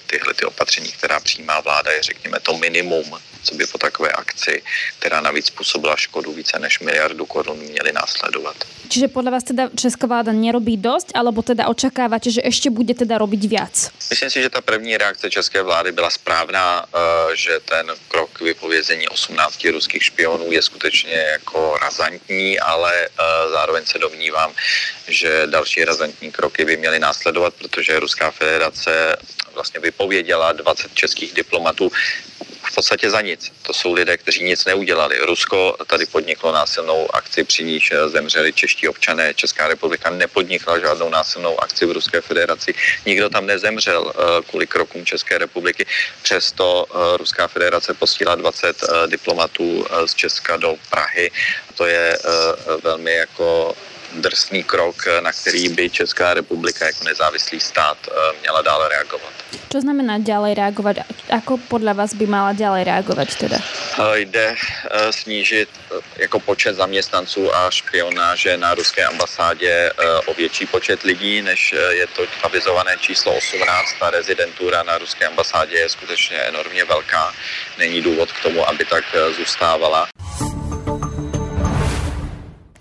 tyhle 0.07 0.33
ty 0.33 0.45
opatření, 0.45 0.91
která 0.91 1.19
přijímá 1.19 1.59
vláda, 1.59 1.91
je 1.91 2.03
řekněme 2.03 2.39
to 2.39 2.57
minimum, 2.57 3.19
co 3.43 3.55
by 3.55 3.67
po 3.67 3.77
takové 3.77 4.09
akci, 4.09 4.63
která 4.99 5.21
navíc 5.21 5.47
způsobila 5.47 5.95
škodu 5.95 6.33
více 6.33 6.59
než 6.59 6.79
miliardu 6.79 7.25
korun, 7.25 7.60
měly 7.61 7.91
následovat. 7.93 8.55
Čiže 8.91 9.07
podle 9.07 9.31
vás 9.31 9.43
teda 9.43 9.69
česká 9.75 10.07
vláda 10.07 10.31
nerobí 10.31 10.77
dost, 10.77 11.11
alebo 11.15 11.41
teda 11.41 11.67
očekáváte, 11.67 12.31
že 12.31 12.41
ještě 12.43 12.69
bude 12.69 12.93
teda 12.93 13.17
robiť 13.17 13.47
viac? 13.47 13.91
Myslím 14.09 14.29
si, 14.29 14.41
že 14.41 14.49
ta 14.49 14.61
první 14.61 14.97
reakce 14.97 15.29
české 15.29 15.63
vlády 15.63 15.91
byla 15.91 16.09
správná, 16.09 16.85
eh, 16.85 17.35
že 17.35 17.59
ten 17.65 17.87
krok 18.07 18.41
vypovězení 18.41 19.07
18 19.07 19.71
ruských 19.71 20.03
špionů 20.03 20.51
je 20.51 20.61
skutečně 20.61 21.13
jako 21.39 21.77
razantní, 21.81 22.59
ale 22.59 22.91
eh, 22.93 23.09
zároveň 23.51 23.85
se 23.85 23.99
domnívám, 23.99 24.51
že 25.07 25.47
další 25.47 25.85
razantní 25.85 26.31
kroky 26.31 26.65
by 26.65 26.77
měly 26.77 26.99
následovat, 26.99 27.53
protože 27.53 27.99
Ruská 27.99 28.31
federace 28.31 29.17
vlastně 29.53 29.79
vypověděla 29.79 30.51
20 30.51 30.93
českých 30.93 31.33
diplomatů 31.33 31.91
v 32.71 32.75
podstatě 32.75 33.09
za 33.09 33.21
nic. 33.21 33.51
To 33.61 33.73
jsou 33.73 33.93
lidé, 33.93 34.17
kteří 34.17 34.43
nic 34.43 34.65
neudělali. 34.65 35.17
Rusko 35.19 35.75
tady 35.87 36.05
podniklo 36.05 36.51
násilnou 36.51 37.15
akci, 37.15 37.43
při 37.43 37.63
níž 37.63 37.93
zemřeli 38.07 38.53
čeští 38.53 38.87
občané. 38.87 39.33
Česká 39.33 39.67
republika 39.67 40.09
nepodnikla 40.09 40.79
žádnou 40.79 41.09
násilnou 41.09 41.63
akci 41.63 41.85
v 41.85 41.91
Ruské 41.91 42.21
federaci. 42.21 42.73
Nikdo 43.05 43.29
tam 43.29 43.45
nezemřel 43.45 44.13
eh, 44.15 44.41
kvůli 44.49 44.67
krokům 44.67 45.05
České 45.05 45.37
republiky. 45.37 45.85
Přesto 46.21 46.85
eh, 46.89 47.17
Ruská 47.17 47.47
federace 47.47 47.93
posílá 47.93 48.35
20 48.35 48.83
eh, 48.83 49.07
diplomatů 49.07 49.85
z 50.05 50.15
Česka 50.15 50.57
do 50.57 50.75
Prahy. 50.89 51.31
To 51.75 51.85
je 51.85 52.17
velmi 52.83 53.13
jako 53.13 53.75
drsný 54.15 54.63
krok, 54.63 54.95
na 55.21 55.31
který 55.31 55.69
by 55.69 55.89
Česká 55.89 56.33
republika 56.33 56.85
jako 56.85 57.03
nezávislý 57.03 57.59
stát 57.59 57.97
měla 58.41 58.61
dále 58.61 58.89
reagovat. 58.89 59.33
Čo 59.71 59.79
znamená 59.81 60.19
ďalej 60.19 60.55
reagovat? 60.59 60.95
Ako 61.31 61.55
podle 61.71 61.95
vás 61.95 62.11
by 62.11 62.27
mala 62.27 62.51
ďalej 62.51 62.83
reagovat 62.83 63.35
teda? 63.35 63.59
Jde 64.15 64.55
snížit 65.11 65.69
jako 66.17 66.39
počet 66.39 66.75
zaměstnanců 66.75 67.55
a 67.55 67.71
špionáže 67.71 68.57
na 68.57 68.75
ruské 68.75 69.05
ambasádě 69.05 69.91
o 70.25 70.33
větší 70.33 70.65
počet 70.65 71.03
lidí, 71.03 71.41
než 71.41 71.75
je 71.89 72.07
to 72.07 72.23
avizované 72.43 72.97
číslo 72.99 73.35
18. 73.35 73.95
Ta 73.99 74.09
rezidentura 74.09 74.83
na 74.83 74.97
ruské 74.97 75.27
ambasádě 75.27 75.75
je 75.75 75.89
skutečně 75.89 76.37
enormně 76.37 76.85
velká. 76.85 77.33
Není 77.77 78.01
důvod 78.01 78.31
k 78.31 78.43
tomu, 78.43 78.69
aby 78.69 78.85
tak 78.85 79.03
zůstávala. 79.37 80.07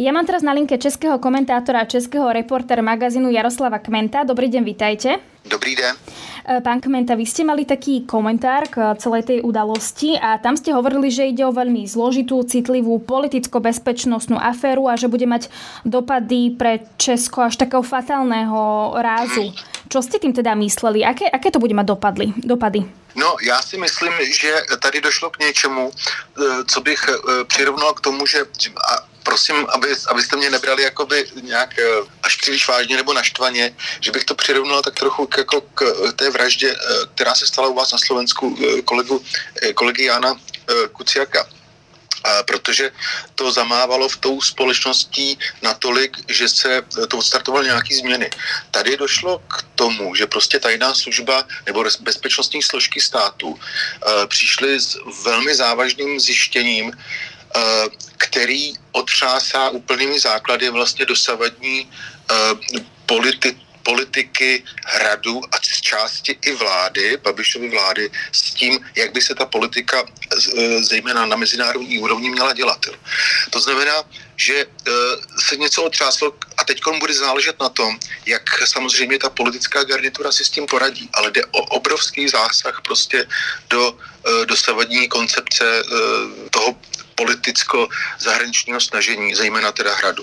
Ja 0.00 0.16
mám 0.16 0.24
teraz 0.24 0.40
na 0.40 0.56
linke 0.56 0.80
českého 0.80 1.20
komentátora 1.20 1.84
a 1.84 1.90
českého 1.90 2.32
reportéra 2.32 2.80
magazínu 2.80 3.28
Jaroslava 3.28 3.84
Kmenta. 3.84 4.24
Dobrý 4.24 4.48
deň, 4.48 4.62
vítajte. 4.64 5.20
Dobrý 5.44 5.76
den. 5.76 5.92
Pán 6.64 6.80
Kmenta, 6.80 7.12
vy 7.12 7.28
ste 7.28 7.44
mali 7.44 7.68
taký 7.68 8.08
komentár 8.08 8.64
k 8.72 8.96
celej 8.96 9.28
tej 9.28 9.38
udalosti 9.44 10.16
a 10.16 10.40
tam 10.40 10.56
ste 10.56 10.72
hovorili, 10.72 11.12
že 11.12 11.28
ide 11.28 11.44
o 11.44 11.52
veľmi 11.52 11.84
zložitú, 11.84 12.40
citlivú 12.48 12.96
politicko-bezpečnostnú 13.04 14.40
aféru 14.40 14.88
a 14.88 14.96
že 14.96 15.04
bude 15.04 15.28
mať 15.28 15.52
dopady 15.84 16.56
pre 16.56 16.80
Česko 16.96 17.44
až 17.44 17.60
takého 17.60 17.84
fatálneho 17.84 18.96
rázu. 18.96 19.52
Čo 19.92 20.00
ste 20.00 20.16
tým 20.16 20.32
teda 20.32 20.56
mysleli? 20.56 21.04
Aké, 21.04 21.28
aké 21.28 21.52
to 21.52 21.60
bude 21.60 21.76
mať 21.76 21.92
dopadly, 21.92 22.32
dopady? 22.40 22.88
No, 23.20 23.36
já 23.44 23.60
si 23.60 23.76
myslím, 23.76 24.16
že 24.32 24.48
tady 24.80 25.00
došlo 25.00 25.28
k 25.30 25.44
něčemu, 25.44 25.92
co 26.66 26.78
bych 26.80 27.00
přirovnal 27.52 27.92
k 27.92 28.00
tomu, 28.00 28.24
že 28.24 28.48
prosím, 29.22 29.66
aby, 29.68 29.88
abyste 30.06 30.36
mě 30.36 30.50
nebrali 30.50 30.82
jakoby 30.82 31.26
nějak 31.42 31.74
až 32.22 32.36
příliš 32.36 32.68
vážně 32.68 32.96
nebo 32.96 33.12
naštvaně, 33.12 33.74
že 34.00 34.10
bych 34.10 34.24
to 34.24 34.34
přirovnal 34.34 34.82
tak 34.82 34.94
trochu 34.94 35.26
k, 35.26 35.38
jako 35.38 35.60
k 35.60 35.82
té 36.16 36.30
vraždě, 36.30 36.76
která 37.14 37.34
se 37.34 37.46
stala 37.46 37.68
u 37.68 37.74
vás 37.74 37.92
na 37.92 37.98
Slovensku 37.98 38.58
kolegu, 38.84 39.24
kolegy 39.74 40.04
Jana 40.04 40.34
Kuciaka 40.92 41.46
protože 42.44 42.92
to 43.34 43.52
zamávalo 43.52 44.08
v 44.08 44.16
tou 44.16 44.40
společností 44.40 45.38
natolik, 45.62 46.16
že 46.28 46.48
se 46.48 46.82
to 47.08 47.18
odstartovaly 47.18 47.66
nějaké 47.66 47.96
změny. 47.96 48.30
Tady 48.70 48.96
došlo 48.96 49.38
k 49.38 49.64
tomu, 49.74 50.14
že 50.14 50.26
prostě 50.26 50.60
tajná 50.60 50.94
služba 50.94 51.44
nebo 51.66 51.84
bezpečnostní 52.00 52.62
složky 52.62 53.00
státu 53.00 53.58
přišly 54.26 54.80
s 54.80 54.96
velmi 55.24 55.54
závažným 55.54 56.20
zjištěním, 56.20 56.92
který 58.20 58.72
otřásá 58.92 59.68
úplnými 59.68 60.20
základy 60.20 60.70
vlastně 60.70 61.06
dosavadní 61.06 61.90
politi- 63.06 63.56
politiky 63.82 64.64
hradu 64.86 65.40
a 65.52 65.56
z 65.62 65.80
části 65.80 66.38
i 66.42 66.52
vlády, 66.54 67.16
Babišovy 67.16 67.68
vlády, 67.68 68.10
s 68.32 68.42
tím, 68.54 68.78
jak 68.96 69.12
by 69.12 69.20
se 69.20 69.34
ta 69.34 69.46
politika 69.46 70.04
e, 70.04 70.84
zejména 70.84 71.26
na 71.26 71.36
mezinárodní 71.36 71.98
úrovni 71.98 72.30
měla 72.30 72.52
dělat. 72.52 72.78
To 73.50 73.60
znamená, 73.60 74.04
že 74.36 74.56
e, 74.60 74.66
se 75.40 75.56
něco 75.56 75.82
otřáslo 75.82 76.32
a 76.56 76.64
teď 76.64 76.80
bude 77.00 77.14
záležet 77.14 77.56
na 77.60 77.68
tom, 77.68 77.98
jak 78.26 78.44
samozřejmě 78.68 79.18
ta 79.18 79.30
politická 79.30 79.84
garnitura 79.84 80.32
si 80.32 80.44
s 80.44 80.50
tím 80.50 80.66
poradí, 80.66 81.08
ale 81.12 81.30
jde 81.30 81.42
o 81.50 81.60
obrovský 81.80 82.28
zásah 82.28 82.80
prostě 82.84 83.26
do 83.70 83.96
dosavadní 84.44 85.08
koncepce 85.08 85.64
toho 86.50 86.76
politicko-zahraničního 87.20 88.80
snažení, 88.80 89.34
zejména 89.34 89.72
teda 89.72 89.94
hradu. 89.94 90.22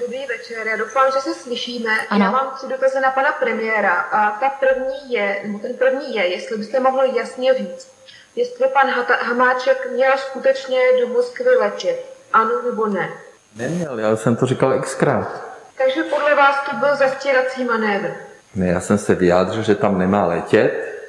Dobrý 0.00 0.26
večer, 0.26 0.66
já 0.66 0.76
doufám, 0.76 1.12
že 1.14 1.20
se 1.20 1.34
slyšíme. 1.34 1.90
Ano. 2.08 2.24
Já 2.24 2.30
mám 2.30 2.52
tři 2.56 2.66
dotazy 2.66 3.00
na 3.00 3.10
pana 3.10 3.32
premiéra 3.32 3.92
a 3.92 4.30
ta 4.30 4.48
první 4.48 5.12
je, 5.12 5.40
nebo 5.44 5.58
ten 5.58 5.74
první 5.74 6.14
je, 6.16 6.26
jestli 6.26 6.56
byste 6.56 6.80
mohli 6.80 7.18
jasně 7.18 7.54
říct, 7.54 7.88
jestli 8.36 8.68
pan 8.68 8.90
Hamáček 9.20 9.90
měl 9.92 10.12
skutečně 10.18 10.78
do 11.00 11.08
Moskvy 11.08 11.56
letět, 11.56 12.14
ano 12.32 12.50
nebo 12.64 12.86
ne? 12.86 13.10
Neměl, 13.56 13.98
já 13.98 14.16
jsem 14.16 14.36
to 14.36 14.46
říkal 14.46 14.80
xkrát. 14.80 15.42
Takže 15.78 16.02
podle 16.02 16.34
vás 16.34 16.56
to 16.70 16.76
byl 16.76 16.96
zastírací 16.96 17.64
manévr? 17.64 18.10
Ne, 18.54 18.66
já 18.66 18.80
jsem 18.80 18.98
se 18.98 19.14
vyjádřil, 19.14 19.62
že 19.62 19.74
tam 19.74 19.98
nemá 19.98 20.26
letět 20.26 21.04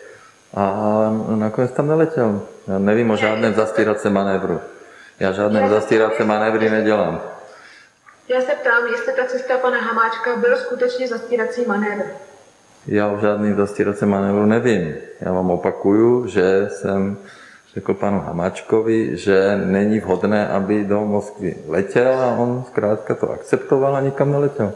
a 0.55 0.63
nakonec 1.35 1.71
tam 1.71 1.87
neletěl. 1.87 2.47
Já 2.67 2.79
nevím 2.79 3.11
o 3.11 3.15
žádném 3.15 3.53
zastíracím 3.53 4.13
manévru. 4.13 4.61
Já 5.19 5.31
žádné 5.31 5.69
zastírací 5.69 6.23
manévry 6.23 6.69
nedělám. 6.69 7.21
Já 8.27 8.41
se 8.41 8.51
ptám, 8.51 8.87
jestli 8.91 9.13
ta 9.13 9.25
cesta 9.25 9.57
pana 9.57 9.77
Hamáčka 9.77 10.35
byl 10.35 10.57
skutečně 10.57 11.07
zastírací 11.07 11.65
manévr. 11.67 12.03
Já 12.87 13.07
o 13.07 13.19
žádným 13.19 13.55
zastíracím 13.55 14.09
manévru 14.09 14.45
nevím. 14.45 14.95
Já 15.21 15.33
vám 15.33 15.51
opakuju, 15.51 16.27
že 16.27 16.69
jsem 16.69 17.17
řekl 17.73 17.93
panu 17.93 18.19
Hamáčkovi, 18.19 19.17
že 19.17 19.61
není 19.65 19.99
vhodné, 19.99 20.47
aby 20.47 20.83
do 20.83 20.99
Moskvy 20.99 21.55
letěl 21.67 22.19
a 22.19 22.27
on 22.27 22.63
zkrátka 22.67 23.15
to 23.15 23.31
akceptoval 23.31 23.95
a 23.95 24.01
nikam 24.01 24.31
neletěl. 24.31 24.73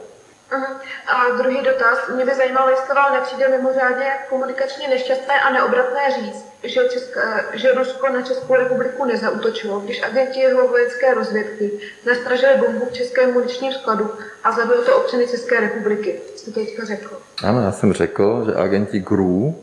Uh-huh. 0.52 0.85
A 1.08 1.36
druhý 1.38 1.62
dotaz. 1.62 2.10
Mě 2.15 2.26
by 2.26 2.36
zajímalo, 2.36 2.70
jestli 2.70 2.96
vám 2.96 3.13
nepřijde 3.13 3.48
mimořádně 3.50 4.06
komunikačně 4.30 4.88
nešťastné 4.88 5.41
a 5.41 5.54
neobratné 5.54 6.02
říct, 6.20 6.46
že, 6.63 6.82
Česká, 6.89 7.22
že 7.54 7.74
Rusko 7.74 8.10
na 8.10 8.22
Českou 8.22 8.56
republiku 8.56 9.06
nezautočilo, 9.06 9.80
když 9.80 10.04
agenti 10.04 10.39
jeho 10.39 10.68
vojenské 10.68 11.13
rozvědky 11.13 11.72
nastražili 12.06 12.58
bombu 12.58 12.86
v 12.86 12.94
českém 12.94 13.34
muničním 13.34 13.74
skladu 13.74 14.12
a 14.44 14.52
zabilo 14.52 14.84
to 14.84 14.98
občany 14.98 15.28
České 15.28 15.60
republiky. 15.60 16.20
Jste 16.36 16.52
to 16.52 16.60
teďka 16.60 16.86
řekl. 16.86 17.18
Ano, 17.44 17.62
já 17.62 17.72
jsem 17.72 17.94
řekl, 17.94 18.44
že 18.46 18.56
agenti 18.56 19.00
GRU 19.00 19.62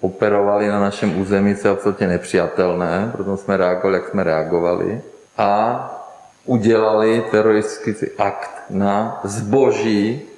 operovali 0.00 0.68
na 0.68 0.80
našem 0.80 1.20
území, 1.20 1.56
co 1.56 1.68
je 1.68 1.72
absolutně 1.72 2.06
nepřijatelné, 2.08 3.10
proto 3.12 3.36
jsme 3.36 3.56
reagovali, 3.56 3.94
jak 3.94 4.08
jsme 4.08 4.24
reagovali. 4.24 5.02
A 5.36 5.90
udělali 6.44 7.24
teroristický 7.30 8.10
akt 8.18 8.50
na 8.70 9.20
zboží, 9.24 10.28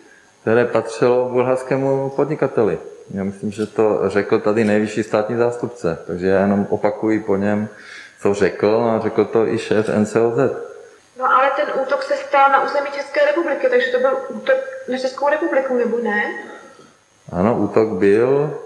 které 0.46 0.64
patřilo 0.64 1.28
bulharskému 1.28 2.10
podnikateli. 2.10 2.78
Já 3.10 3.24
myslím, 3.24 3.50
že 3.50 3.66
to 3.66 4.00
řekl 4.06 4.38
tady 4.38 4.64
nejvyšší 4.64 5.02
státní 5.02 5.36
zástupce, 5.36 5.98
takže 6.06 6.26
já 6.26 6.40
jenom 6.40 6.66
opakuji 6.70 7.20
po 7.20 7.36
něm, 7.36 7.68
co 8.22 8.34
řekl 8.34 8.90
a 8.90 9.00
řekl 9.00 9.24
to 9.24 9.48
i 9.48 9.58
šéf 9.58 9.88
NCOZ. 9.88 10.36
No 11.18 11.24
ale 11.24 11.50
ten 11.56 11.66
útok 11.82 12.02
se 12.02 12.14
stal 12.16 12.50
na 12.50 12.64
území 12.64 12.90
České 12.94 13.24
republiky, 13.24 13.66
takže 13.70 13.92
to 13.92 13.98
byl 13.98 14.18
útok 14.28 14.56
na 14.88 14.98
Českou 14.98 15.28
republiku, 15.28 15.76
nebo 15.76 15.98
ne? 15.98 16.22
Ano, 17.32 17.56
útok 17.58 17.88
byl 17.88 18.60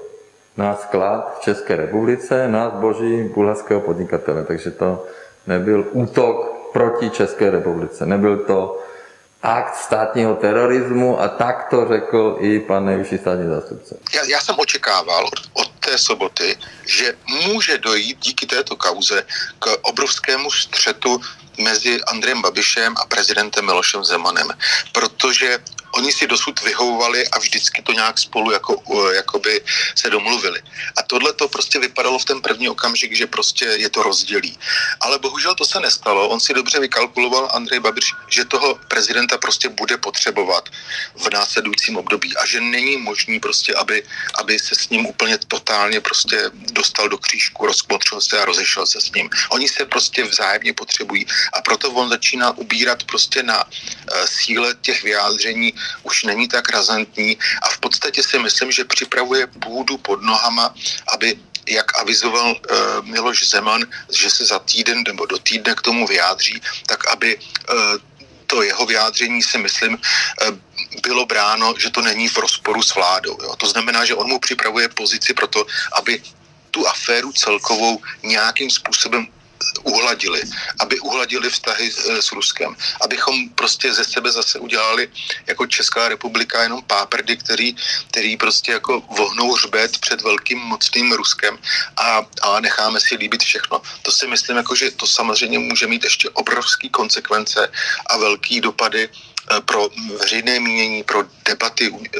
na 0.57 0.77
sklad 0.77 1.37
v 1.39 1.41
České 1.41 1.77
republice 1.77 2.49
na 2.49 2.71
zboží 2.71 3.23
bulharského 3.23 3.81
podnikatele, 3.81 4.45
takže 4.45 4.71
to 4.71 5.07
nebyl 5.47 5.87
útok 5.93 6.53
proti 6.73 7.11
České 7.11 7.51
republice, 7.51 8.07
nebyl 8.07 8.37
to 8.37 8.81
akt 9.43 9.77
státního 9.77 10.35
terorismu 10.35 11.21
a 11.21 11.29
tak 11.29 11.67
to 11.71 11.89
řekl 11.89 12.37
i 12.41 12.61
pan 12.61 12.85
nejvyšší 12.87 13.19
státní 13.19 13.49
zástupce. 13.49 13.97
Já, 14.15 14.25
já 14.25 14.41
jsem 14.41 14.55
očekával 14.59 15.27
od, 15.27 15.41
od 15.53 15.71
té 15.81 15.99
soboty, 15.99 16.57
že 16.87 17.15
může 17.47 17.79
dojít 17.79 18.19
díky 18.19 18.47
této 18.47 18.77
kauze 18.77 19.23
k 19.59 19.77
obrovskému 19.83 20.51
střetu 20.51 21.21
mezi 21.59 22.01
Andrejem 22.03 22.43
Babišem 22.43 22.95
a 23.03 23.07
prezidentem 23.07 23.67
Milošem 23.67 24.05
Zemanem, 24.05 24.49
protože 24.93 25.59
oni 25.93 26.13
si 26.13 26.27
dosud 26.27 26.61
vyhovovali 26.61 27.29
a 27.29 27.39
vždycky 27.39 27.83
to 27.83 27.93
nějak 27.93 28.19
spolu 28.19 28.51
jako, 28.51 28.83
jakoby 29.15 29.61
se 29.95 30.11
domluvili. 30.11 30.63
A 30.97 31.03
tohle 31.03 31.33
to 31.33 31.49
prostě 31.49 31.79
vypadalo 31.79 32.19
v 32.19 32.25
ten 32.25 32.43
první 32.43 32.69
okamžik, 32.69 33.17
že 33.17 33.27
prostě 33.27 33.65
je 33.65 33.91
to 33.91 34.03
rozdělí. 34.03 34.59
Ale 35.01 35.19
bohužel 35.19 35.55
to 35.55 35.65
se 35.65 35.81
nestalo. 35.81 36.29
On 36.29 36.41
si 36.41 36.55
dobře 36.55 36.81
vykalkuloval 36.81 37.51
Andrej 37.53 37.81
Babiš, 37.81 38.15
že 38.29 38.45
toho 38.45 38.79
prezidenta 38.89 39.39
prostě 39.39 39.69
bude 39.69 39.97
potřebovat 39.97 40.69
v 41.17 41.31
následujícím 41.33 41.97
období 41.97 42.37
a 42.37 42.47
že 42.47 42.61
není 42.61 42.97
možný 42.97 43.41
prostě, 43.41 43.75
aby, 43.75 44.03
aby 44.35 44.59
se 44.59 44.75
s 44.75 44.89
ním 44.89 45.07
úplně 45.07 45.39
totálně 45.39 46.01
prostě 46.01 46.51
dostal 46.73 47.09
do 47.09 47.19
křížku, 47.19 47.67
rozkmotřil 47.67 48.21
se 48.21 48.43
a 48.43 48.45
rozešel 48.45 48.87
se 48.87 49.01
s 49.01 49.13
ním. 49.13 49.31
Oni 49.51 49.69
se 49.69 49.85
prostě 49.85 50.25
vzájemně 50.25 50.73
potřebují 50.73 51.27
a 51.53 51.63
proto 51.63 51.91
on 51.91 52.09
začíná 52.09 52.51
ubírat 52.57 53.05
prostě 53.05 53.43
na 53.43 53.65
uh, 53.65 53.71
síle 54.27 54.75
těch 54.81 55.03
vyjádření 55.03 55.75
už 56.03 56.25
není 56.25 56.49
tak 56.49 56.69
razantní 56.71 57.39
a 57.63 57.69
v 57.69 57.79
podstatě 57.79 58.23
si 58.23 58.39
myslím, 58.39 58.73
že 58.73 58.85
připravuje 58.85 59.47
půdu 59.47 59.97
pod 59.99 60.23
nohama, 60.23 60.75
aby 61.15 61.39
jak 61.69 61.99
avizoval 62.01 62.51
uh, 62.51 63.07
Miloš 63.07 63.49
Zeman, 63.49 63.85
že 64.13 64.31
se 64.31 64.45
za 64.45 64.59
týden 64.59 65.03
nebo 65.07 65.27
do 65.27 65.39
týdne 65.39 65.75
k 65.75 65.83
tomu 65.83 66.07
vyjádří, 66.07 66.61
tak 66.87 67.11
aby 67.11 67.37
uh, 67.37 67.95
to 68.47 68.63
jeho 68.63 68.87
vyjádření 68.87 69.43
si 69.43 69.59
myslím 69.59 69.95
uh, 69.95 70.57
bylo 71.03 71.27
bráno, 71.27 71.75
že 71.79 71.91
to 71.91 72.03
není 72.03 72.29
v 72.29 72.39
rozporu 72.39 72.83
s 72.83 72.95
vládou. 72.95 73.39
Jo. 73.43 73.57
To 73.57 73.67
znamená, 73.67 74.05
že 74.05 74.15
on 74.15 74.27
mu 74.29 74.39
připravuje 74.39 74.89
pozici 74.89 75.35
pro 75.35 75.47
to, 75.47 75.67
aby 75.93 76.23
tu 76.71 76.89
aféru 76.89 77.33
celkovou 77.33 78.03
nějakým 78.23 78.71
způsobem 78.71 79.27
uhladili, 79.83 80.43
aby 80.79 81.01
uhladili 81.01 81.51
vztahy 81.51 81.91
s, 81.93 82.09
s 82.09 82.33
Ruskem, 82.33 82.77
abychom 83.01 83.49
prostě 83.49 83.93
ze 83.93 84.05
sebe 84.05 84.33
zase 84.33 84.59
udělali 84.59 85.09
jako 85.47 85.67
Česká 85.67 86.09
republika 86.09 86.63
jenom 86.63 86.83
páprdy, 86.83 87.37
který, 87.37 87.77
který 88.09 88.37
prostě 88.37 88.73
jako 88.73 89.01
vohnou 89.01 89.53
hřbet 89.53 89.99
před 89.99 90.21
velkým 90.21 90.59
mocným 90.59 91.13
Ruskem 91.13 91.59
a, 91.97 92.27
a 92.43 92.61
necháme 92.61 93.01
si 93.01 93.17
líbit 93.17 93.43
všechno. 93.43 93.83
To 94.03 94.11
si 94.13 94.27
myslím, 94.27 94.57
jako, 94.57 94.75
že 94.75 94.91
to 94.91 95.07
samozřejmě 95.07 95.59
může 95.59 95.87
mít 95.87 96.05
ještě 96.05 96.31
obrovské 96.31 96.89
konsekvence 96.89 97.69
a 98.07 98.17
velký 98.17 98.61
dopady 98.61 99.09
Eh, 99.09 99.40
pro 99.65 99.89
veřejné 100.19 100.61
mínění, 100.61 101.03
pro 101.03 101.25
debaty 101.45 101.91
eh, 101.91 102.19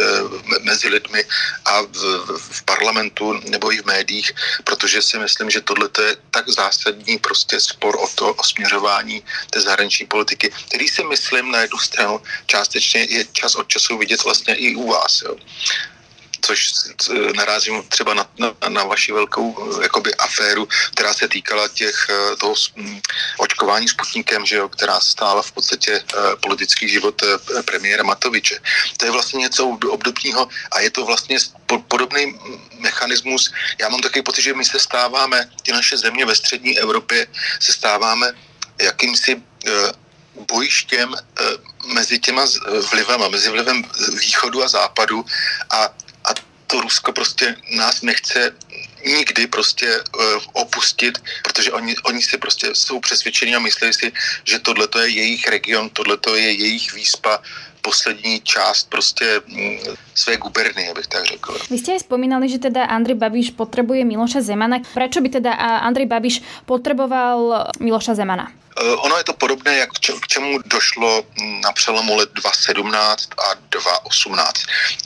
mezi 0.61 0.89
lidmi 0.89 1.25
a 1.65 1.83
v, 1.83 2.03
v 2.51 2.65
parlamentu 2.65 3.33
nebo 3.33 3.73
i 3.73 3.83
v 3.83 3.87
médiích, 3.87 4.33
protože 4.65 5.03
si 5.03 5.19
myslím, 5.19 5.51
že 5.51 5.61
tohle 5.61 5.89
je 6.03 6.17
tak 6.31 6.49
zásadní 6.49 7.19
prostě 7.19 7.61
spor 7.61 7.97
o 7.97 8.09
to, 8.15 8.35
o 8.35 8.45
směřování 8.45 9.23
té 9.51 9.61
zahraniční 9.61 10.07
politiky, 10.07 10.51
který 10.69 10.89
si 10.89 11.05
myslím 11.05 11.51
na 11.51 11.61
jednu 11.61 11.79
stranu 11.79 12.21
částečně 12.47 13.07
je 13.11 13.25
čas 13.33 13.55
od 13.55 13.69
času 13.69 13.99
vidět 13.99 14.25
vlastně 14.25 14.55
i 14.55 14.75
u 14.75 14.89
vás. 14.89 15.23
Jo 15.23 15.37
což 16.41 16.73
narazím 17.37 17.83
třeba 17.89 18.15
na, 18.15 18.27
na, 18.39 18.55
na 18.69 18.85
vaši 18.85 19.13
velkou 19.13 19.81
jakoby 19.83 20.15
aféru, 20.15 20.69
která 20.93 21.15
se 21.15 21.29
týkala 21.29 21.69
těch 21.69 22.07
eh, 22.11 22.37
toho 22.37 22.55
mm, 22.77 23.01
očkování 23.39 23.89
Sputnikem, 23.89 24.47
že 24.47 24.57
jo, 24.57 24.69
která 24.69 25.01
stála 25.01 25.43
v 25.43 25.53
podstatě 25.53 25.93
eh, 25.93 26.37
politický 26.41 26.89
život 26.89 27.23
eh, 27.23 27.63
premiéra 27.63 28.03
Matoviče. 28.03 28.59
To 28.97 29.05
je 29.05 29.11
vlastně 29.11 29.39
něco 29.39 29.69
obdobného 29.69 30.49
a 30.73 30.81
je 30.81 30.91
to 30.91 31.05
vlastně 31.05 31.39
podobný 31.89 32.39
mechanismus. 32.79 33.53
Já 33.81 33.89
mám 33.89 34.01
takový 34.01 34.23
pocit, 34.23 34.43
že 34.43 34.55
my 34.55 34.65
se 34.65 34.79
stáváme, 34.79 35.51
ty 35.63 35.73
naše 35.73 35.97
země 35.97 36.25
ve 36.27 36.35
střední 36.35 36.79
Evropě 36.79 37.27
se 37.61 37.73
stáváme 37.73 38.33
jakýmsi 38.81 39.43
bojištěm 40.49 41.15
mezi 41.95 42.19
těma 42.19 42.47
vlivama, 42.93 43.29
mezi 43.29 43.51
vlivem 43.51 43.85
východu 44.21 44.65
a 44.65 44.69
západu 44.69 45.25
a 45.71 45.89
to 46.71 46.81
Rusko 46.81 47.13
prostě 47.13 47.57
nás 47.71 48.03
nechce 48.03 48.55
nikdy 49.07 49.47
prostě 49.47 50.01
uh, 50.01 50.43
opustit, 50.53 51.19
protože 51.43 51.73
oni, 51.73 51.97
oni 52.05 52.23
si 52.23 52.39
prostě 52.39 52.75
jsou 52.75 53.01
přesvědčeni 53.01 53.55
a 53.55 53.59
myslí 53.59 53.93
si, 53.93 54.13
že 54.45 54.59
tohle 54.59 54.89
je 55.03 55.09
jejich 55.09 55.49
region, 55.49 55.91
tohle 55.91 56.19
je 56.35 56.53
jejich 56.53 56.93
výspa, 56.93 57.43
poslední 57.83 58.41
část 58.41 58.91
prostě 58.91 59.41
mm, 59.47 59.79
své 60.15 60.37
gubernie, 60.37 60.91
abych 60.91 61.07
tak 61.07 61.25
řekl. 61.25 61.59
Vy 61.71 61.79
jste 61.79 62.01
spomínali, 62.01 62.49
že 62.49 62.59
teda 62.59 62.85
Andrej 62.85 63.17
Babiš 63.17 63.51
potřebuje 63.51 64.05
Miloša 64.05 64.41
Zemana. 64.41 64.79
Proč 64.95 65.19
by 65.19 65.29
teda 65.29 65.53
Andrej 65.53 66.07
Babiš 66.07 66.43
potřeboval 66.67 67.67
Miloša 67.81 68.15
Zemana? 68.15 68.53
Eh, 68.81 68.97
ono 68.97 69.17
je 69.19 69.25
to 69.25 69.33
podobné, 69.33 69.77
jak 69.77 69.91
k 69.93 70.27
čemu 70.27 70.59
došlo 70.65 71.23
na 71.63 71.73
přelomu 71.73 72.17
let 72.17 72.31
2017 72.33 73.29
a 73.39 73.55
2018. 73.55 74.55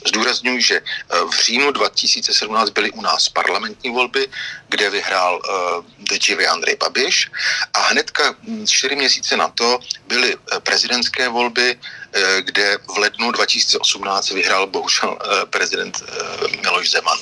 Zdůraznuju, 0.07 0.59
že 0.59 0.75
eh, 0.75 1.17
v 1.31 1.43
říjnu 1.45 1.71
2017 1.71 2.69
byly 2.69 2.91
u 2.91 3.01
nás 3.01 3.29
parlamentní 3.29 3.89
volby, 3.89 4.27
kde 4.69 4.89
vyhrál 4.89 5.39
uh, 5.39 6.49
Andrej 6.51 6.75
Babiš 6.75 7.31
a 7.73 7.79
hnedka 7.79 8.35
čtyři 8.67 8.95
měsíce 8.95 9.37
na 9.37 9.47
to 9.47 9.79
byly 10.07 10.35
prezidentské 10.63 11.29
volby, 11.29 11.79
kde 12.39 12.77
v 12.95 12.97
lednu 12.97 13.31
2018 13.31 14.29
vyhrál 14.29 14.67
bohužel 14.67 15.17
prezident 15.49 16.03
Miloš 16.61 16.91
Zeman. 16.91 17.17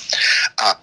A 0.58 0.76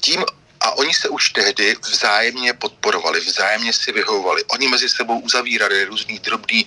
tím 0.00 0.24
a 0.60 0.70
oni 0.70 0.94
se 0.94 1.08
už 1.08 1.30
tehdy 1.30 1.76
vzájemně 1.82 2.52
podporovali, 2.52 3.20
vzájemně 3.20 3.72
si 3.72 3.92
vyhovovali. 3.92 4.44
Oni 4.44 4.68
mezi 4.68 4.88
sebou 4.88 5.20
uzavírali 5.20 5.84
různý 5.84 6.18
drobný 6.18 6.66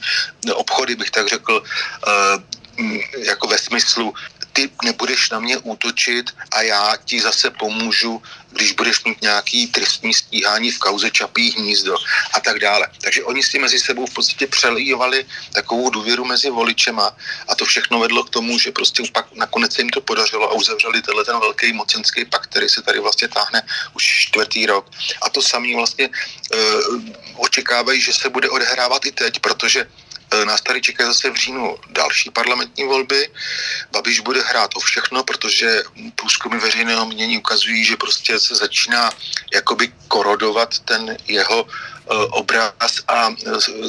obchody, 0.54 0.96
bych 0.96 1.12
tak 1.12 1.28
řekl, 1.28 1.64
eh, 2.08 2.82
jako 3.18 3.48
ve 3.48 3.58
smyslu, 3.58 4.14
ty 4.54 4.70
nebudeš 4.84 5.30
na 5.30 5.40
mě 5.40 5.58
útočit 5.58 6.32
a 6.52 6.62
já 6.62 6.98
ti 7.06 7.22
zase 7.22 7.50
pomůžu, 7.50 8.22
když 8.52 8.72
budeš 8.72 9.04
mít 9.04 9.22
nějaký 9.22 9.68
trestní 9.68 10.14
stíhání 10.14 10.72
v 10.72 10.80
kauze 10.80 11.12
Čapí 11.12 11.52
hnízdo 11.52 11.96
a 12.34 12.40
tak 12.40 12.60
dále. 12.60 12.88
Takže 13.02 13.24
oni 13.24 13.44
si 13.44 13.60
mezi 13.60 13.80
sebou 13.80 14.06
v 14.06 14.14
podstatě 14.14 14.48
přelívali 14.48 15.26
takovou 15.54 15.90
důvěru 15.90 16.26
mezi 16.26 16.50
voličema 16.50 17.16
a 17.48 17.56
to 17.56 17.66
všechno 17.66 18.00
vedlo 18.00 18.24
k 18.24 18.30
tomu, 18.30 18.60
že 18.60 18.72
prostě 18.72 19.04
pak 19.14 19.36
nakonec 19.36 19.74
se 19.74 19.82
jim 19.82 19.90
to 19.90 20.02
podařilo 20.02 20.52
a 20.52 20.54
uzavřeli 20.54 21.02
tenhle 21.02 21.26
ten 21.26 21.40
velký 21.40 21.74
mocenský 21.74 22.26
pakt, 22.26 22.48
který 22.48 22.70
se 22.70 22.82
tady 22.82 23.00
vlastně 23.00 23.28
táhne 23.28 23.64
už 23.96 24.04
čtvrtý 24.04 24.66
rok. 24.66 24.92
A 25.22 25.30
to 25.30 25.42
samý 25.42 25.76
vlastně 25.76 26.06
e, 26.06 26.10
očekávají, 27.36 28.02
že 28.02 28.14
se 28.14 28.30
bude 28.30 28.50
odehrávat 28.50 29.06
i 29.06 29.12
teď, 29.12 29.40
protože 29.40 29.88
nás 30.46 30.62
tady 30.62 30.82
čekají 30.82 31.08
zase 31.08 31.30
v 31.30 31.36
říjnu 31.36 31.78
další 31.90 32.30
parlamentní 32.30 32.84
volby. 32.84 33.30
Babiš 33.92 34.20
bude 34.20 34.42
hrát 34.42 34.72
o 34.76 34.80
všechno, 34.80 35.24
protože 35.24 35.84
průzkumy 36.16 36.58
veřejného 36.58 37.06
mění 37.06 37.38
ukazují, 37.38 37.86
že 37.86 37.98
prostě 37.98 38.40
se 38.40 38.56
začíná 38.56 39.12
jakoby 39.54 39.92
korodovat 40.08 40.80
ten 40.80 41.18
jeho 41.28 41.68
e, 41.68 41.70
obraz 42.06 42.94
a 43.08 43.30
e, 43.30 43.34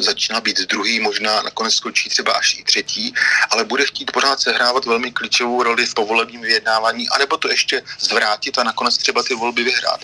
začíná 0.02 0.40
být 0.40 0.60
druhý, 0.60 1.00
možná 1.00 1.42
nakonec 1.42 1.74
skončí 1.74 2.08
třeba 2.08 2.32
až 2.32 2.58
i 2.58 2.64
třetí, 2.64 3.14
ale 3.50 3.64
bude 3.64 3.86
chtít 3.86 4.10
pořád 4.10 4.40
sehrávat 4.40 4.84
velmi 4.84 5.12
klíčovou 5.12 5.62
roli 5.62 5.86
v 5.86 5.94
povolebním 5.94 6.40
vyjednávání, 6.40 7.08
anebo 7.08 7.36
to 7.36 7.50
ještě 7.50 7.82
zvrátit 8.00 8.58
a 8.58 8.64
nakonec 8.64 8.96
třeba 8.96 9.22
ty 9.22 9.34
volby 9.34 9.64
vyhrát. 9.64 10.00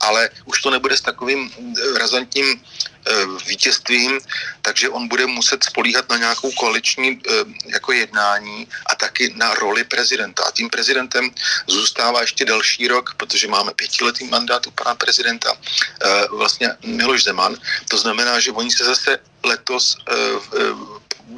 Ale 0.00 0.30
už 0.44 0.60
to 0.62 0.70
nebude 0.70 0.96
s 0.96 1.00
takovým 1.00 1.50
razantním 1.98 2.60
Eh, 3.08 3.26
vítězstvím, 3.48 4.20
takže 4.62 4.88
on 4.88 5.08
bude 5.08 5.26
muset 5.26 5.64
spolíhat 5.64 6.08
na 6.10 6.16
nějakou 6.16 6.52
koaliční 6.52 7.16
eh, 7.16 7.32
jako 7.66 7.92
jednání 7.92 8.68
a 8.86 8.94
taky 8.94 9.32
na 9.36 9.54
roli 9.54 9.84
prezidenta. 9.84 10.42
A 10.44 10.50
tím 10.50 10.70
prezidentem 10.70 11.30
zůstává 11.66 12.20
ještě 12.20 12.44
další 12.44 12.88
rok, 12.88 13.14
protože 13.16 13.48
máme 13.48 13.72
pětiletý 13.72 14.24
mandát 14.24 14.66
u 14.66 14.70
pana 14.70 14.94
prezidenta, 14.94 15.56
eh, 15.56 16.26
vlastně 16.30 16.68
Miloš 16.84 17.24
Zeman. 17.24 17.39
To 17.88 17.96
znamená, 17.98 18.40
že 18.40 18.52
oni 18.52 18.70
se 18.70 18.84
zase 18.84 19.18
letos 19.44 19.96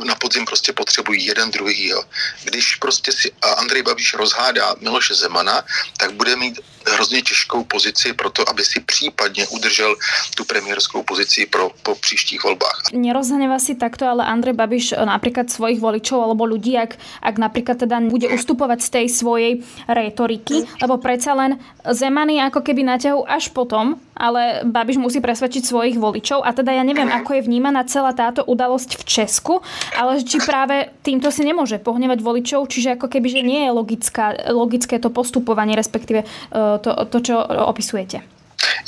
na 0.05 0.15
podzim 0.15 0.45
prostě 0.45 0.73
potřebují 0.73 1.27
jeden 1.27 1.51
druhýho. 1.51 2.05
Když 2.45 2.77
prostě 2.77 3.13
si 3.13 3.33
Andrej 3.59 3.83
Babiš 3.83 4.15
rozhádá 4.15 4.75
Miloše 4.81 5.15
Zemana, 5.15 5.63
tak 5.97 6.13
bude 6.13 6.37
mít 6.37 6.61
hrozně 6.91 7.23
těžkou 7.23 7.65
pozici 7.65 8.13
pro 8.13 8.31
to, 8.31 8.49
aby 8.51 8.65
si 8.65 8.81
případně 8.81 9.47
udržel 9.49 9.97
tu 10.35 10.45
premiérskou 10.45 11.03
pozici 11.03 11.47
pro 11.47 11.71
po 11.83 11.95
příštích 11.95 12.45
volbách. 12.45 12.83
Nerozhneva 12.93 13.59
si 13.59 13.75
takto, 13.75 14.07
ale 14.07 14.27
Andrej 14.27 14.55
Babiš 14.55 14.93
eh, 14.93 15.07
například 15.07 15.51
svojich 15.51 15.81
voličov 15.81 16.23
alebo 16.23 16.47
ľudí, 16.47 16.75
ak, 16.79 16.99
ak 17.23 17.35
napríklad 17.39 17.79
teda 17.79 18.01
bude 18.11 18.29
ustupovat 18.29 18.83
z 18.83 18.89
tej 18.91 19.07
svojej 19.09 19.53
retoriky, 19.89 20.67
lebo 20.83 20.99
predsa 20.99 21.35
len 21.35 21.59
Zeman 21.87 22.31
je 22.31 22.43
ako 22.43 22.61
keby 22.63 22.83
naťahu 22.83 23.27
až 23.27 23.49
potom, 23.55 23.99
ale 24.17 24.63
Babiš 24.67 24.99
musí 25.03 25.19
presvedčiť 25.19 25.63
svojich 25.67 25.97
voličov 25.99 26.45
a 26.45 26.51
teda 26.55 26.73
ja 26.75 26.85
neviem, 26.87 27.09
ako 27.11 27.39
je 27.39 27.47
vnímaná 27.47 27.85
celá 27.87 28.15
táto 28.15 28.45
udalosť 28.47 29.01
v 29.01 29.03
Česku, 29.03 29.55
ale 29.97 30.23
či 30.25 30.39
práve 30.43 30.91
týmto 31.03 31.31
si 31.31 31.43
nemôže 31.45 31.79
pohnevať 31.79 32.19
voličov, 32.23 32.69
čiže 32.69 32.97
ako 32.97 33.07
keby, 33.09 33.29
že 33.29 33.43
nie 33.43 33.61
je 33.67 33.71
logická, 33.71 34.35
logické 34.51 34.99
to 34.99 35.11
postupovanie, 35.11 35.77
respektíve 35.77 36.25
uh, 36.25 36.79
to, 36.81 36.91
to 37.09 37.19
čo 37.21 37.37
opisujete. 37.69 38.23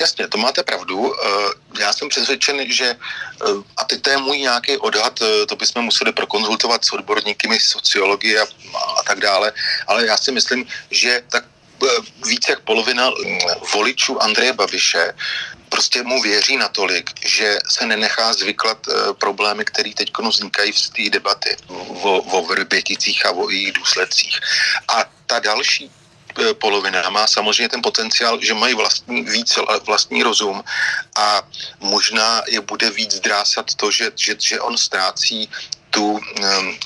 Jasně, 0.00 0.28
to 0.28 0.38
máte 0.38 0.62
pravdu. 0.62 1.12
Eh, 1.14 1.80
já 1.80 1.92
jsem 1.92 2.09
přesvědčen, 2.09 2.72
že, 2.72 2.85
eh, 2.94 3.46
a 3.76 3.85
teď 3.85 4.02
to 4.02 4.11
je 4.11 4.18
můj 4.18 4.38
nějaký 4.38 4.76
odhad, 4.78 5.20
to 5.48 5.57
bychom 5.57 5.85
museli 5.85 6.12
prokonzultovat 6.12 6.85
s 6.85 6.92
odborníky 6.92 7.48
sociologie 7.61 8.40
a, 8.40 8.46
a 9.00 9.02
tak 9.07 9.20
dále, 9.20 9.52
ale 9.87 10.07
já 10.07 10.16
si 10.16 10.33
myslím, 10.33 10.66
že 10.90 11.22
tak 11.28 11.44
více 12.26 12.52
jak 12.52 12.61
polovina 12.61 13.11
voličů 13.74 14.22
Andreje 14.22 14.52
Babiše 14.52 15.12
prostě 15.74 16.02
mu 16.02 16.22
věří 16.22 16.56
natolik, 16.56 17.10
že 17.26 17.58
se 17.68 17.87
nenechá 17.87 18.32
zvyklat 18.32 18.78
problémy, 19.18 19.64
které 19.64 19.90
teď 19.90 20.10
vznikají 20.18 20.72
v 20.72 20.90
té 20.90 21.04
debaty 21.10 21.56
o, 22.06 22.22
o 22.22 22.46
vrběticích 22.46 23.26
a 23.26 23.30
o 23.30 23.50
jejich 23.50 23.72
důsledcích. 23.72 24.38
A 24.88 25.04
ta 25.26 25.38
další 25.38 25.90
Eh, 26.34 26.54
polovina 26.54 27.10
má 27.10 27.26
samozřejmě 27.26 27.68
ten 27.68 27.82
potenciál, 27.82 28.40
že 28.42 28.54
mají 28.54 28.74
vlastní, 28.74 29.22
víc 29.22 29.58
vlastní 29.87 30.22
rozum 30.22 30.64
a 31.16 31.42
možná 31.80 32.42
je 32.48 32.60
bude 32.60 32.90
víc 32.90 33.20
drásat 33.20 33.74
to, 33.74 33.90
že, 33.90 34.10
že, 34.16 34.37
že 34.38 34.60
on 34.60 34.76
ztrácí 34.76 35.50
tu 35.94 36.18
um, 36.18 36.20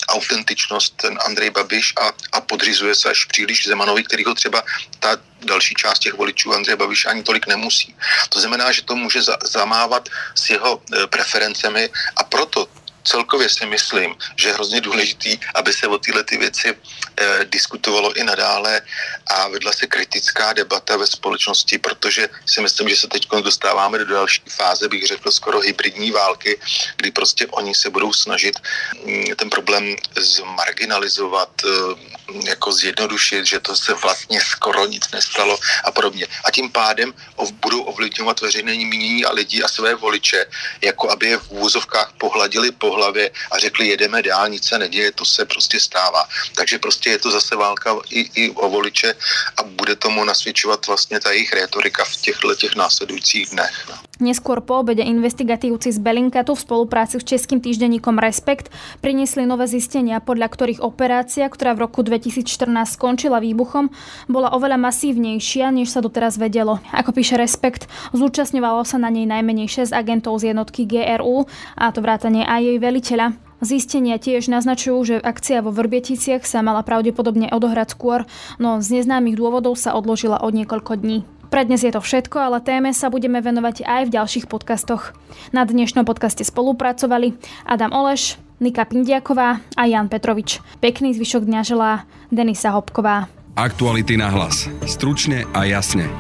autentičnost 0.09 1.01
ten 1.01 1.19
Andrej 1.25 1.51
Babiš 1.51 1.97
a, 1.97 2.13
a 2.33 2.41
podřizuje 2.41 2.95
se 2.95 3.11
až 3.11 3.25
příliš 3.25 3.67
Zemanovi, 3.67 4.05
který 4.05 4.25
ho 4.25 4.35
třeba 4.35 4.63
ta 5.01 5.17
další 5.43 5.75
část 5.75 5.99
těch 5.99 6.15
voličů 6.15 6.55
Andreje 6.55 6.77
Babiše 6.77 7.09
ani 7.09 7.23
tolik 7.23 7.47
nemusí. 7.47 7.97
To 8.29 8.41
znamená, 8.41 8.73
že 8.73 8.85
to 8.85 8.97
může 8.97 9.23
za, 9.23 9.37
zamávat 9.45 10.09
s 10.35 10.51
jeho 10.51 10.83
e, 10.93 11.07
preferencemi 11.07 11.91
a 12.17 12.25
proto 12.25 12.69
celkově 13.09 13.49
si 13.49 13.67
myslím, 13.67 14.17
že 14.37 14.49
je 14.49 14.55
hrozně 14.55 14.81
důležitý, 14.81 15.39
aby 15.55 15.73
se 15.73 15.87
o 15.87 15.99
tyhle 15.99 16.25
ty 16.25 16.37
věci 16.37 16.69
eh, 16.75 17.45
diskutovalo 17.45 18.13
i 18.13 18.25
nadále 18.25 18.81
a 19.27 19.49
vedla 19.49 19.73
se 19.73 19.87
kritická 19.87 20.53
debata 20.53 20.97
ve 20.97 21.07
společnosti, 21.07 21.79
protože 21.79 22.29
si 22.47 22.61
myslím, 22.61 22.89
že 22.89 22.97
se 22.97 23.09
teď 23.09 23.29
dostáváme 23.43 23.99
do 23.99 24.05
další 24.05 24.43
fáze, 24.49 24.89
bych 24.89 25.07
řekl 25.07 25.31
skoro 25.31 25.61
hybridní 25.61 26.11
války, 26.11 26.61
kdy 26.97 27.11
prostě 27.11 27.47
oni 27.47 27.75
se 27.75 27.91
budou 27.91 28.13
snažit 28.13 28.61
mm, 29.05 29.35
ten 29.37 29.51
problém 29.51 29.97
zmarginalizovat, 30.17 31.51
eh, 31.65 32.19
jako 32.45 32.73
zjednodušit, 32.73 33.47
že 33.47 33.61
to 33.61 33.77
se 33.77 33.95
vlastně 33.95 34.41
skoro 34.41 34.87
nic 34.87 35.11
nestalo 35.13 35.59
a 35.85 35.91
podobně. 35.91 36.27
A 36.45 36.51
tím 36.51 36.71
pádem 36.71 37.15
budou 37.53 37.83
ovlivňovat 37.83 38.41
veřejné 38.41 38.73
mínění 38.73 39.25
a 39.25 39.33
lidi 39.33 39.63
a 39.63 39.69
své 39.69 39.95
voliče, 39.95 40.47
jako 40.83 41.11
aby 41.11 41.27
je 41.27 41.39
v 41.39 41.51
úvozovkách 41.51 42.13
pohladili 42.19 42.71
po 42.71 42.98
hlavě 42.99 43.31
a 43.51 43.59
řekli, 43.59 43.89
jedeme 43.89 44.23
dál, 44.23 44.49
nic 44.49 44.65
se 44.65 44.79
neděje, 44.79 45.13
to 45.13 45.25
se 45.25 45.45
prostě 45.45 45.81
stává. 45.81 46.29
Takže 46.55 46.79
prostě 46.79 47.11
je 47.11 47.19
to 47.19 47.31
zase 47.31 47.57
válka 47.57 47.97
i, 48.11 48.21
i 48.35 48.51
o 48.51 48.69
voliče 48.69 49.15
a 49.57 49.63
bude 49.63 49.97
tomu 49.97 50.25
nasvědčovat 50.25 50.87
vlastně 50.87 51.21
ta 51.21 51.31
jejich 51.31 51.53
retorika 51.53 52.05
v 52.05 52.17
těchto 52.17 52.55
těch 52.55 52.75
následujících 52.75 53.51
dnech. 53.51 53.75
No. 53.89 54.08
Neskôr 54.19 54.59
po 54.67 54.83
obede 54.83 55.07
investigatívci 55.07 55.95
z 55.95 56.03
Belinkatu 56.03 56.59
v 56.59 56.65
spolupráci 56.67 57.23
s 57.23 57.25
českým 57.25 57.63
týždenníkom 57.63 58.19
Respekt 58.19 58.67
priniesli 58.99 59.47
nové 59.47 59.71
zistenia, 59.71 60.19
podľa 60.19 60.51
ktorých 60.51 60.83
operácia, 60.83 61.47
ktorá 61.47 61.79
v 61.79 61.87
roku 61.87 62.03
2014 62.03 62.67
skončila 62.99 63.39
výbuchom, 63.39 63.95
bola 64.27 64.51
oveľa 64.59 64.75
masívnejšia, 64.75 65.71
než 65.71 65.95
sa 65.95 66.03
doteraz 66.03 66.35
vedelo. 66.35 66.83
Ako 66.91 67.15
píše 67.15 67.39
Respekt, 67.39 67.87
zúčastňovalo 68.11 68.83
sa 68.83 68.99
na 68.99 69.07
nej 69.07 69.23
najmenej 69.23 69.71
6 69.87 69.95
agentov 69.95 70.43
z 70.43 70.51
jednotky 70.51 70.83
GRU, 70.83 71.47
a 71.79 71.95
to 71.95 72.03
vrátanie 72.03 72.43
aj 72.43 72.75
jej 72.75 72.79
veliteľa. 72.83 73.39
Zistenia 73.63 74.19
tiež 74.19 74.51
naznačujú, 74.51 74.99
že 75.03 75.17
akcia 75.23 75.63
vo 75.63 75.71
Vrbieticiach 75.71 76.43
sa 76.43 76.59
mala 76.63 76.83
pravdepodobne 76.83 77.55
odohrať 77.55 77.95
skôr, 77.95 78.27
no 78.59 78.83
z 78.83 78.99
neznámych 78.99 79.39
dôvodov 79.39 79.79
sa 79.79 79.95
odložila 79.95 80.43
od 80.43 80.59
niekoľko 80.59 80.99
dní. 80.99 81.38
Pre 81.49 81.65
dnes 81.65 81.81
je 81.81 81.89
to 81.89 82.05
všetko, 82.05 82.37
ale 82.37 82.61
téme 82.61 82.93
sa 82.93 83.09
budeme 83.09 83.41
venovať 83.41 83.81
aj 83.89 84.03
v 84.13 84.15
ďalších 84.21 84.47
podcastoch. 84.53 85.17
Na 85.49 85.65
dnešnom 85.65 86.05
podcaste 86.05 86.45
spolupracovali 86.45 87.41
Adam 87.65 87.89
Oleš, 87.97 88.37
Nika 88.61 88.85
Pindiaková 88.85 89.65
a 89.73 89.83
Jan 89.89 90.13
Petrovič. 90.13 90.61
Pekný 90.85 91.17
zvyšok 91.17 91.49
dňa 91.49 91.61
želá 91.65 92.05
Denisa 92.29 92.77
Hopková. 92.77 93.33
Aktuality 93.57 94.21
na 94.21 94.29
hlas. 94.29 94.69
Stručne 94.85 95.49
a 95.57 95.65
jasne. 95.65 96.13